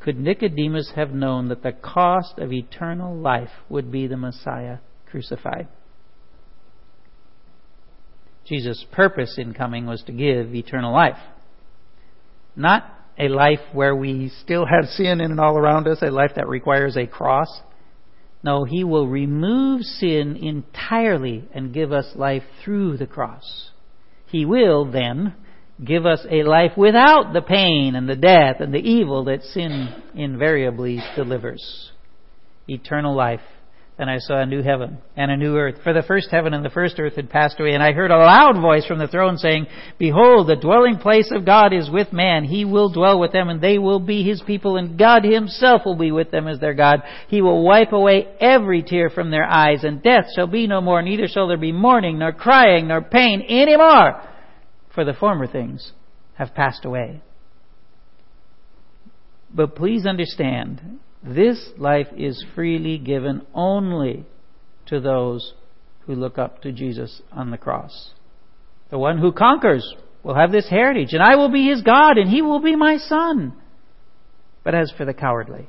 Could 0.03 0.19
Nicodemus 0.19 0.93
have 0.97 1.13
known 1.13 1.49
that 1.49 1.63
the 1.63 1.73
cost 1.73 2.39
of 2.39 2.53
eternal 2.53 3.17
life 3.17 3.51
would 3.69 3.93
be 3.93 4.09
the 4.09 4.17
Messiah 4.17 4.79
crucified? 5.09 5.69
Jesus' 8.45 8.85
purpose 8.91 9.37
in 9.39 9.55
coming 9.55 9.87
was 9.87 10.03
to 10.05 10.13
give 10.13 10.55
eternal 10.55 10.93
life. 10.93 11.19
Not 12.57 12.85
a 13.17 13.29
life 13.29 13.61
where 13.73 13.95
we 13.95 14.33
still 14.43 14.67
have 14.67 14.87
sin 14.91 15.21
in 15.21 15.31
and 15.31 15.41
all 15.41 15.57
around 15.57 15.87
us, 15.87 16.03
a 16.03 16.11
life 16.11 16.33
that 16.35 16.49
requires 16.49 16.97
a 16.97 17.07
cross. 17.07 17.61
No, 18.43 18.65
He 18.65 18.83
will 18.83 19.07
remove 19.07 19.83
sin 19.83 20.37
entirely 20.37 21.49
and 21.55 21.73
give 21.73 21.93
us 21.93 22.11
life 22.17 22.43
through 22.65 22.97
the 22.97 23.07
cross. 23.07 23.71
He 24.27 24.45
will 24.45 24.91
then 24.91 25.35
give 25.85 26.07
us 26.07 26.25
a 26.31 26.43
life 26.43 26.73
without 26.77 27.33
the 27.33 27.43
pain 27.43 27.95
and 27.95 28.09
the 28.09 28.17
death 28.17 28.57
and 28.61 28.73
the 28.73 28.79
evil 28.79 29.25
that 29.25 29.43
sin 29.43 30.03
invariably 30.15 31.01
delivers. 31.17 31.91
Eternal 32.69 33.15
life 33.15 33.41
then 33.99 34.09
I 34.09 34.19
saw 34.19 34.41
a 34.41 34.47
new 34.47 34.63
heaven 34.63 34.99
and 35.17 35.31
a 35.31 35.37
new 35.37 35.57
earth. 35.57 35.77
For 35.85 35.93
the 35.93 36.03
first 36.03 36.29
heaven 36.31 36.55
and 36.55 36.65
the 36.65 36.71
first 36.71 36.99
earth 36.99 37.15
had 37.15 37.29
passed 37.29 37.61
away, 37.61 37.75
and 37.75 37.83
I 37.83 37.93
heard 37.93 38.11
a 38.11 38.17
loud 38.17 38.61
voice 38.61 38.87
from 38.87 38.99
the 38.99 39.07
throne 39.07 39.37
saying, 39.37 39.67
Behold, 39.99 40.49
the 40.49 40.57
dwelling 40.57 40.97
place 40.97 41.31
of 41.31 41.45
God 41.45 41.75
is 41.75 41.91
with 41.91 42.11
man. 42.13 42.45
He 42.45 42.65
will 42.65 42.89
dwell 42.89 43.21
with 43.21 43.33
them, 43.33 43.51
and 43.51 43.61
they 43.61 43.79
will 43.79 44.01
be 44.01 44.25
his 44.25 44.43
people, 44.47 44.77
and 44.77 44.99
God 44.99 45.25
himself 45.25 45.83
will 45.85 45.95
be 45.95 46.11
with 46.11 46.31
them 46.31 46.49
as 46.49 46.59
their 46.59 46.73
God. 46.73 47.03
He 47.29 47.43
will 47.43 47.63
wipe 47.63 47.93
away 47.93 48.27
every 48.41 48.83
tear 48.83 49.11
from 49.11 49.31
their 49.31 49.45
eyes, 49.45 49.85
and 49.85 50.03
death 50.03 50.25
shall 50.35 50.47
be 50.47 50.67
no 50.67 50.81
more, 50.81 51.03
neither 51.03 51.29
shall 51.29 51.47
there 51.47 51.59
be 51.59 51.71
mourning, 51.71 52.19
nor 52.19 52.33
crying, 52.33 52.89
nor 52.89 53.03
pain 53.03 53.43
any 53.43 53.77
more, 53.77 54.21
for 54.95 55.05
the 55.05 55.15
former 55.15 55.47
things 55.47 55.93
have 56.35 56.55
passed 56.55 56.85
away. 56.85 57.23
But 59.55 59.77
please 59.77 60.07
understand, 60.07 60.99
this 61.23 61.71
life 61.77 62.09
is 62.17 62.45
freely 62.55 62.99
given 62.99 63.43
only 63.55 64.25
to 64.87 65.01
those 65.01 65.55
who 66.07 66.15
look 66.15 66.39
up 66.39 66.63
to 66.63 66.73
Jesus 66.73 67.23
on 67.31 67.51
the 67.51 67.59
cross. 67.59 68.11
The 68.91 68.99
one 68.99 69.19
who 69.19 69.33
conquers 69.33 69.95
will 70.23 70.35
have 70.35 70.53
this 70.53 70.69
heritage, 70.69 71.13
and 71.13 71.23
I 71.23 71.37
will 71.37 71.51
be 71.51 71.69
his 71.69 71.83
God, 71.83 72.19
and 72.19 72.31
he 72.31 72.43
will 72.43 72.61
be 72.61 72.77
my 72.77 72.97
son. 72.97 73.55
But 74.65 74.75
as 74.75 74.93
for 74.97 75.05
the 75.05 75.15
cowardly, 75.15 75.69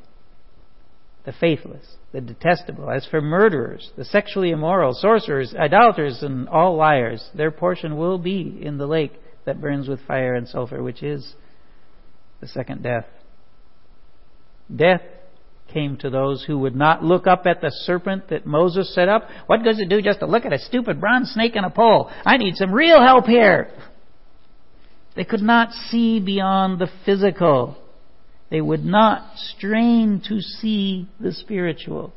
the 1.26 1.34
faithless, 1.34 1.86
the 2.14 2.22
detestable, 2.22 2.92
as 2.92 3.06
for 3.08 3.22
murderers, 3.22 3.92
the 3.98 4.06
sexually 4.06 4.52
immoral, 4.52 4.94
sorcerers, 4.94 5.54
idolaters, 5.56 6.22
and 6.22 6.48
all 6.48 6.76
liars, 6.76 7.28
their 7.36 7.52
portion 7.52 7.98
will 7.98 8.20
be 8.20 8.60
in 8.62 8.78
the 8.78 8.86
lake 8.86 9.14
that 9.46 9.60
burns 9.60 9.88
with 9.88 10.00
fire 10.08 10.36
and 10.36 10.48
sulfur, 10.48 10.82
which 10.82 11.02
is 11.02 11.34
the 12.40 12.48
second 12.48 12.84
death. 12.84 13.06
Death 14.74 15.02
came 15.74 15.98
to 15.98 16.10
those 16.12 16.44
who 16.46 16.60
would 16.60 16.76
not 16.76 17.04
look 17.04 17.26
up 17.26 17.48
at 17.48 17.62
the 17.62 17.72
serpent 17.72 18.30
that 18.30 18.46
Moses 18.46 18.94
set 18.94 19.10
up. 19.10 19.28
What 19.48 19.64
does 19.64 19.80
it 19.80 19.90
do 19.90 20.00
just 20.00 20.20
to 20.20 20.28
look 20.28 20.46
at 20.46 20.54
a 20.54 20.60
stupid 20.60 21.02
bronze 21.02 21.32
snake 21.32 21.56
in 21.56 21.64
a 21.64 21.72
pole? 21.72 22.12
I 22.24 22.38
need 22.38 22.56
some 22.56 22.72
real 22.72 23.02
help 23.02 23.26
here. 23.26 23.72
They 25.16 25.24
could 25.24 25.42
not 25.42 25.72
see 25.90 26.20
beyond 26.20 26.80
the 26.80 26.90
physical. 27.06 27.76
They 28.54 28.62
would 28.62 28.86
not 28.86 29.36
strain 29.36 30.22
to 30.30 30.40
see 30.40 31.10
the 31.20 31.32
spiritual. 31.32 32.14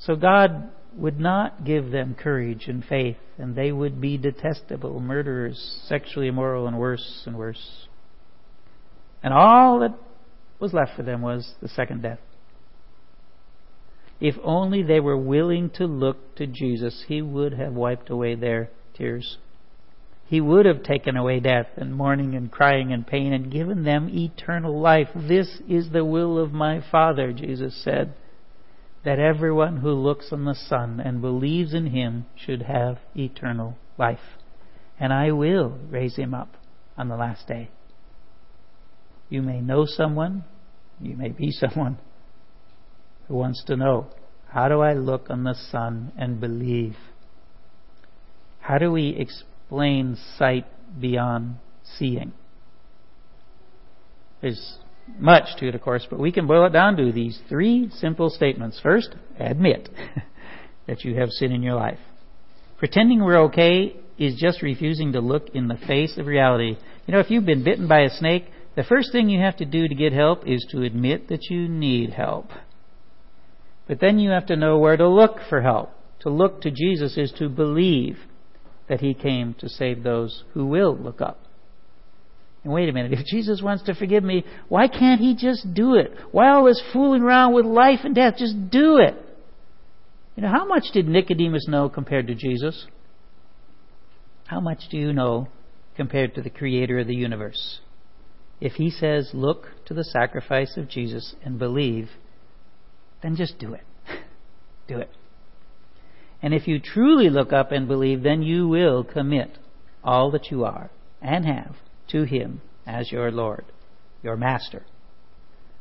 So 0.00 0.16
God 0.16 0.70
would 0.96 1.20
not 1.20 1.64
give 1.64 1.92
them 1.92 2.16
courage 2.16 2.66
and 2.66 2.84
faith, 2.84 3.18
and 3.38 3.54
they 3.54 3.70
would 3.70 4.00
be 4.00 4.18
detestable, 4.18 4.98
murderers, 4.98 5.80
sexually 5.86 6.26
immoral, 6.26 6.66
and 6.66 6.76
worse 6.76 7.22
and 7.24 7.38
worse. 7.38 7.86
And 9.22 9.32
all 9.32 9.78
that 9.78 9.96
was 10.58 10.74
left 10.74 10.96
for 10.96 11.04
them 11.04 11.22
was 11.22 11.54
the 11.62 11.68
second 11.68 12.02
death. 12.02 12.18
If 14.20 14.34
only 14.42 14.82
they 14.82 14.98
were 14.98 15.16
willing 15.16 15.70
to 15.76 15.84
look 15.84 16.34
to 16.34 16.48
Jesus, 16.48 17.04
He 17.06 17.22
would 17.22 17.52
have 17.52 17.74
wiped 17.74 18.10
away 18.10 18.34
their 18.34 18.70
tears. 18.94 19.38
He 20.24 20.40
would 20.40 20.64
have 20.66 20.82
taken 20.82 21.16
away 21.16 21.40
death 21.40 21.66
and 21.76 21.94
mourning 21.94 22.34
and 22.34 22.50
crying 22.50 22.92
and 22.92 23.06
pain 23.06 23.32
and 23.32 23.52
given 23.52 23.84
them 23.84 24.08
eternal 24.10 24.80
life. 24.80 25.08
This 25.14 25.60
is 25.68 25.90
the 25.90 26.04
will 26.04 26.38
of 26.38 26.52
my 26.52 26.82
Father, 26.90 27.32
Jesus 27.32 27.82
said, 27.84 28.14
that 29.04 29.18
everyone 29.18 29.78
who 29.78 29.90
looks 29.90 30.32
on 30.32 30.44
the 30.44 30.54
Son 30.54 31.00
and 31.00 31.20
believes 31.20 31.74
in 31.74 31.86
Him 31.86 32.26
should 32.36 32.62
have 32.62 32.98
eternal 33.14 33.76
life. 33.98 34.20
And 34.98 35.12
I 35.12 35.32
will 35.32 35.78
raise 35.90 36.16
him 36.16 36.32
up 36.32 36.56
on 36.96 37.08
the 37.08 37.16
last 37.16 37.48
day. 37.48 37.70
You 39.28 39.42
may 39.42 39.60
know 39.60 39.84
someone, 39.86 40.44
you 41.00 41.16
may 41.16 41.30
be 41.30 41.50
someone 41.50 41.98
who 43.28 43.34
wants 43.34 43.64
to 43.66 43.76
know 43.76 44.08
how 44.48 44.68
do 44.68 44.80
I 44.80 44.92
look 44.92 45.30
on 45.30 45.44
the 45.44 45.54
Son 45.54 46.12
and 46.18 46.38
believe? 46.38 46.96
How 48.60 48.78
do 48.78 48.92
we 48.92 49.08
explain 49.72 50.18
sight 50.36 50.66
beyond 51.00 51.56
seeing? 51.96 52.32
There's 54.42 54.76
much 55.18 55.56
to 55.58 55.68
it, 55.68 55.74
of 55.74 55.80
course, 55.80 56.06
but 56.10 56.18
we 56.18 56.30
can 56.30 56.46
boil 56.46 56.66
it 56.66 56.74
down 56.74 56.96
to 56.98 57.10
these 57.10 57.40
three 57.48 57.88
simple 57.94 58.28
statements. 58.28 58.78
First, 58.82 59.14
admit 59.38 59.88
that 60.86 61.04
you 61.04 61.18
have 61.18 61.30
sin 61.30 61.52
in 61.52 61.62
your 61.62 61.74
life. 61.74 61.98
Pretending 62.76 63.24
we're 63.24 63.44
okay 63.44 63.96
is 64.18 64.36
just 64.36 64.60
refusing 64.60 65.12
to 65.12 65.20
look 65.20 65.48
in 65.54 65.68
the 65.68 65.78
face 65.86 66.18
of 66.18 66.26
reality. 66.26 66.76
You 67.06 67.14
know, 67.14 67.20
if 67.20 67.30
you've 67.30 67.46
been 67.46 67.64
bitten 67.64 67.88
by 67.88 68.00
a 68.00 68.10
snake, 68.10 68.44
the 68.76 68.84
first 68.84 69.10
thing 69.10 69.30
you 69.30 69.40
have 69.40 69.56
to 69.56 69.64
do 69.64 69.88
to 69.88 69.94
get 69.94 70.12
help 70.12 70.46
is 70.46 70.66
to 70.72 70.82
admit 70.82 71.28
that 71.28 71.48
you 71.48 71.66
need 71.66 72.10
help. 72.10 72.48
But 73.88 74.00
then 74.00 74.18
you 74.18 74.30
have 74.30 74.46
to 74.46 74.56
know 74.56 74.76
where 74.76 74.98
to 74.98 75.08
look 75.08 75.38
for 75.48 75.62
help. 75.62 75.92
To 76.20 76.30
look 76.30 76.60
to 76.60 76.70
Jesus 76.70 77.16
is 77.16 77.32
to 77.38 77.48
believe 77.48 78.18
that 78.88 79.00
He 79.00 79.14
came 79.14 79.54
to 79.54 79.68
save 79.68 80.02
those 80.02 80.44
who 80.54 80.66
will 80.66 80.96
look 80.96 81.20
up. 81.20 81.38
And 82.64 82.72
wait 82.72 82.88
a 82.88 82.92
minute, 82.92 83.12
if 83.12 83.26
Jesus 83.26 83.60
wants 83.62 83.82
to 83.84 83.94
forgive 83.94 84.22
me, 84.22 84.44
why 84.68 84.86
can't 84.86 85.20
He 85.20 85.34
just 85.34 85.74
do 85.74 85.94
it? 85.96 86.12
Why 86.30 86.50
all 86.50 86.64
this 86.64 86.82
fooling 86.92 87.22
around 87.22 87.54
with 87.54 87.66
life 87.66 88.00
and 88.04 88.14
death? 88.14 88.34
Just 88.38 88.70
do 88.70 88.98
it. 88.98 89.14
You 90.36 90.44
know, 90.44 90.50
how 90.50 90.64
much 90.64 90.84
did 90.92 91.08
Nicodemus 91.08 91.66
know 91.68 91.88
compared 91.88 92.28
to 92.28 92.34
Jesus? 92.34 92.86
How 94.46 94.60
much 94.60 94.88
do 94.90 94.96
you 94.96 95.12
know 95.12 95.48
compared 95.96 96.34
to 96.34 96.42
the 96.42 96.50
Creator 96.50 97.00
of 97.00 97.06
the 97.06 97.16
universe? 97.16 97.80
If 98.60 98.74
He 98.74 98.90
says, 98.90 99.30
look 99.34 99.66
to 99.86 99.94
the 99.94 100.04
sacrifice 100.04 100.76
of 100.76 100.88
Jesus 100.88 101.34
and 101.44 101.58
believe, 101.58 102.10
then 103.22 103.34
just 103.34 103.58
do 103.58 103.74
it. 103.74 103.84
do 104.88 104.98
it. 104.98 105.10
And 106.42 106.52
if 106.52 106.66
you 106.66 106.80
truly 106.80 107.30
look 107.30 107.52
up 107.52 107.70
and 107.70 107.86
believe, 107.86 108.22
then 108.22 108.42
you 108.42 108.66
will 108.66 109.04
commit 109.04 109.58
all 110.02 110.30
that 110.32 110.50
you 110.50 110.64
are 110.64 110.90
and 111.20 111.46
have 111.46 111.76
to 112.08 112.24
Him 112.24 112.60
as 112.86 113.12
your 113.12 113.30
Lord, 113.30 113.64
your 114.22 114.36
Master. 114.36 114.84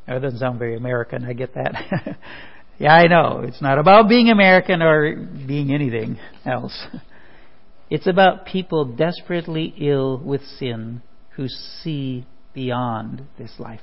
That 0.08 0.21
doesn't 0.21 0.39
sound 0.39 0.60
very 0.60 0.76
American, 0.76 1.26
I 1.26 1.34
get 1.34 1.56
that. 1.56 2.17
yeah, 2.80 2.93
I 2.93 3.08
know. 3.08 3.41
It's 3.43 3.62
not 3.62 3.80
about 3.80 4.08
being 4.08 4.30
American 4.30 4.82
or 4.82 5.15
being 5.15 5.74
anything 5.74 6.19
else. 6.45 6.88
It's 7.91 8.08
about 8.08 8.45
people 8.45 8.86
desperately 8.86 9.74
ill 9.78 10.17
with 10.17 10.41
sin 10.58 11.02
who 11.32 11.50
see 11.50 12.26
beyond 12.54 13.28
this 13.38 13.52
life. 13.60 13.82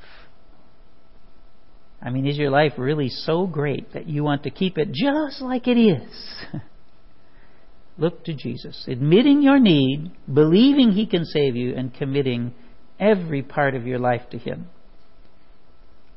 I 2.01 2.11
mean, 2.11 2.27
is 2.27 2.39
your 2.39 2.51
life 2.51 2.75
really 2.79 3.09
so 3.09 3.47
great 3.47 3.93
that 3.93 4.09
you 4.09 4.23
want 4.23 4.45
to 4.45 4.51
keep 4.51 4.79
it 4.79 4.93
just 4.93 5.41
like 5.41 5.67
it 5.67 5.79
is? 5.79 6.43
Look 7.99 8.25
to 8.25 8.35
Jesus, 8.35 8.85
admitting 8.87 9.43
your 9.43 9.59
need, 9.59 10.13
believing 10.33 10.93
He 10.93 11.07
can 11.07 11.25
save 11.25 11.57
you, 11.57 11.75
and 11.75 11.93
committing 11.93 12.55
every 13.01 13.43
part 13.43 13.75
of 13.75 13.87
your 13.87 13.99
life 13.99 14.23
to 14.31 14.39
Him. 14.39 14.67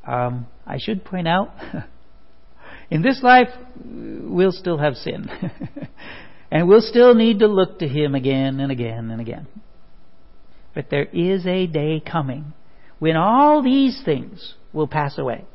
Um, 0.07 0.45
I 0.67 0.77
should 0.79 1.03
point 1.03 1.27
out, 1.27 1.51
in 2.91 3.01
this 3.01 3.21
life, 3.23 3.49
we'll 3.83 4.51
still 4.51 4.77
have 4.77 4.93
sin. 4.95 5.29
and 6.51 6.67
we'll 6.67 6.81
still 6.81 7.15
need 7.15 7.39
to 7.39 7.47
look 7.47 7.79
to 7.79 7.87
Him 7.87 8.13
again 8.13 8.59
and 8.59 8.71
again 8.71 9.09
and 9.09 9.19
again. 9.19 9.47
But 10.75 10.91
there 10.91 11.05
is 11.05 11.47
a 11.47 11.65
day 11.65 11.99
coming 11.99 12.53
when 12.99 13.17
all 13.17 13.63
these 13.63 13.99
things 14.05 14.53
will 14.71 14.87
pass 14.87 15.17
away 15.17 15.45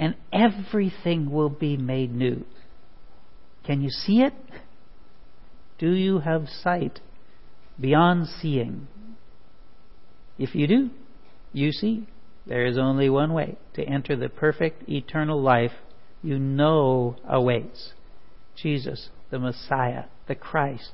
and 0.00 0.14
everything 0.32 1.30
will 1.30 1.50
be 1.50 1.76
made 1.76 2.12
new. 2.12 2.44
Can 3.64 3.82
you 3.82 3.90
see 3.90 4.22
it? 4.22 4.32
Do 5.78 5.92
you 5.92 6.20
have 6.20 6.48
sight 6.48 7.00
beyond 7.78 8.26
seeing? 8.40 8.88
If 10.38 10.54
you 10.54 10.66
do, 10.66 10.90
you 11.52 11.70
see. 11.70 12.08
There 12.46 12.64
is 12.64 12.78
only 12.78 13.10
one 13.10 13.34
way 13.34 13.58
to 13.74 13.84
enter 13.84 14.16
the 14.16 14.30
perfect 14.30 14.88
eternal 14.88 15.40
life 15.40 15.72
you 16.22 16.38
know 16.38 17.16
awaits 17.28 17.92
Jesus, 18.56 19.10
the 19.30 19.38
Messiah, 19.38 20.04
the 20.26 20.34
Christ, 20.34 20.92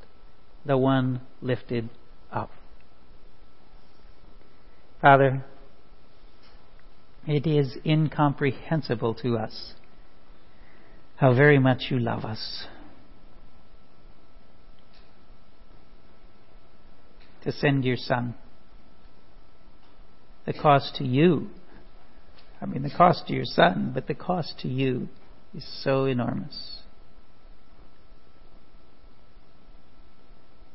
the 0.64 0.76
one 0.76 1.20
lifted 1.40 1.88
up. 2.32 2.50
Father, 5.00 5.44
it 7.26 7.46
is 7.46 7.76
incomprehensible 7.84 9.14
to 9.14 9.36
us 9.36 9.74
how 11.16 11.34
very 11.34 11.58
much 11.58 11.84
you 11.90 11.98
love 11.98 12.24
us. 12.24 12.66
To 17.42 17.52
send 17.52 17.84
your 17.84 17.96
Son. 17.96 18.34
The 20.44 20.52
cost 20.52 20.96
to 20.96 21.04
you, 21.04 21.48
I 22.60 22.66
mean, 22.66 22.82
the 22.82 22.90
cost 22.90 23.26
to 23.28 23.34
your 23.34 23.44
Son, 23.44 23.92
but 23.94 24.06
the 24.06 24.14
cost 24.14 24.58
to 24.60 24.68
you 24.68 25.08
is 25.54 25.64
so 25.82 26.04
enormous. 26.04 26.80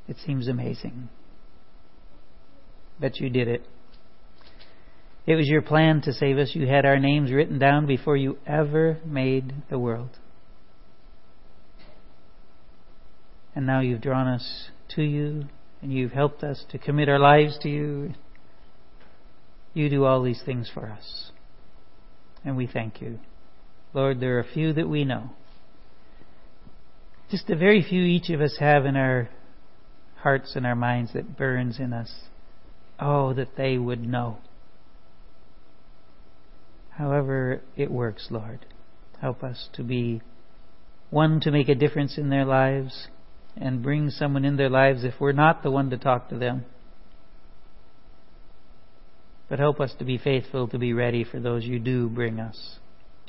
It 0.07 0.17
seems 0.25 0.47
amazing. 0.47 1.09
But 2.99 3.17
you 3.17 3.29
did 3.29 3.47
it. 3.47 3.65
It 5.31 5.35
was 5.35 5.47
your 5.47 5.61
plan 5.61 6.01
to 6.01 6.11
save 6.11 6.37
us. 6.37 6.51
You 6.53 6.67
had 6.67 6.85
our 6.85 6.99
names 6.99 7.31
written 7.31 7.57
down 7.57 7.85
before 7.85 8.17
you 8.17 8.37
ever 8.45 8.97
made 9.05 9.53
the 9.69 9.79
world. 9.79 10.09
And 13.55 13.65
now 13.65 13.79
you've 13.79 14.01
drawn 14.01 14.27
us 14.27 14.67
to 14.95 15.01
you, 15.01 15.45
and 15.81 15.93
you've 15.93 16.11
helped 16.11 16.43
us 16.43 16.65
to 16.71 16.77
commit 16.77 17.07
our 17.07 17.17
lives 17.17 17.57
to 17.59 17.69
you. 17.69 18.11
You 19.73 19.89
do 19.89 20.03
all 20.03 20.21
these 20.21 20.41
things 20.45 20.69
for 20.73 20.87
us. 20.87 21.31
And 22.43 22.57
we 22.57 22.67
thank 22.67 22.99
you. 22.99 23.17
Lord, 23.93 24.19
there 24.19 24.37
are 24.37 24.43
few 24.43 24.73
that 24.73 24.89
we 24.89 25.05
know. 25.05 25.29
Just 27.29 27.49
a 27.49 27.55
very 27.55 27.81
few 27.81 28.03
each 28.03 28.29
of 28.31 28.41
us 28.41 28.57
have 28.59 28.85
in 28.85 28.97
our 28.97 29.29
hearts 30.17 30.57
and 30.57 30.65
our 30.65 30.75
minds 30.75 31.13
that 31.13 31.37
burns 31.37 31.79
in 31.79 31.93
us. 31.93 32.11
Oh, 32.99 33.33
that 33.33 33.55
they 33.55 33.77
would 33.77 34.05
know. 34.05 34.39
However 36.91 37.61
it 37.75 37.91
works, 37.91 38.27
Lord, 38.29 38.65
help 39.19 39.43
us 39.43 39.69
to 39.73 39.83
be 39.83 40.21
one 41.09 41.39
to 41.41 41.51
make 41.51 41.69
a 41.69 41.75
difference 41.75 42.17
in 42.17 42.29
their 42.29 42.45
lives 42.45 43.07
and 43.55 43.83
bring 43.83 44.09
someone 44.09 44.45
in 44.45 44.57
their 44.57 44.69
lives 44.69 45.03
if 45.03 45.15
we're 45.19 45.31
not 45.31 45.63
the 45.63 45.71
one 45.71 45.89
to 45.89 45.97
talk 45.97 46.29
to 46.29 46.37
them. 46.37 46.65
But 49.49 49.59
help 49.59 49.81
us 49.81 49.93
to 49.99 50.05
be 50.05 50.17
faithful 50.17 50.67
to 50.69 50.77
be 50.77 50.93
ready 50.93 51.25
for 51.25 51.39
those 51.39 51.65
you 51.65 51.79
do 51.79 52.07
bring 52.07 52.39
us 52.39 52.77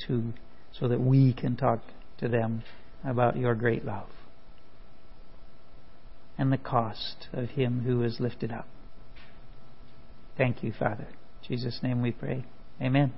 to 0.07 0.33
so 0.71 0.87
that 0.87 1.01
we 1.01 1.33
can 1.33 1.57
talk 1.57 1.81
to 2.19 2.29
them 2.29 2.63
about 3.03 3.35
your 3.35 3.55
great 3.55 3.83
love 3.83 4.07
and 6.37 6.51
the 6.51 6.57
cost 6.57 7.27
of 7.33 7.49
him 7.49 7.83
who 7.85 8.03
is 8.03 8.19
lifted 8.19 8.51
up. 8.51 8.67
Thank 10.37 10.63
you, 10.63 10.73
Father. 10.77 11.07
In 11.07 11.47
Jesus' 11.47 11.79
name 11.83 12.01
we 12.01 12.11
pray. 12.11 12.45
Amen. 12.81 13.13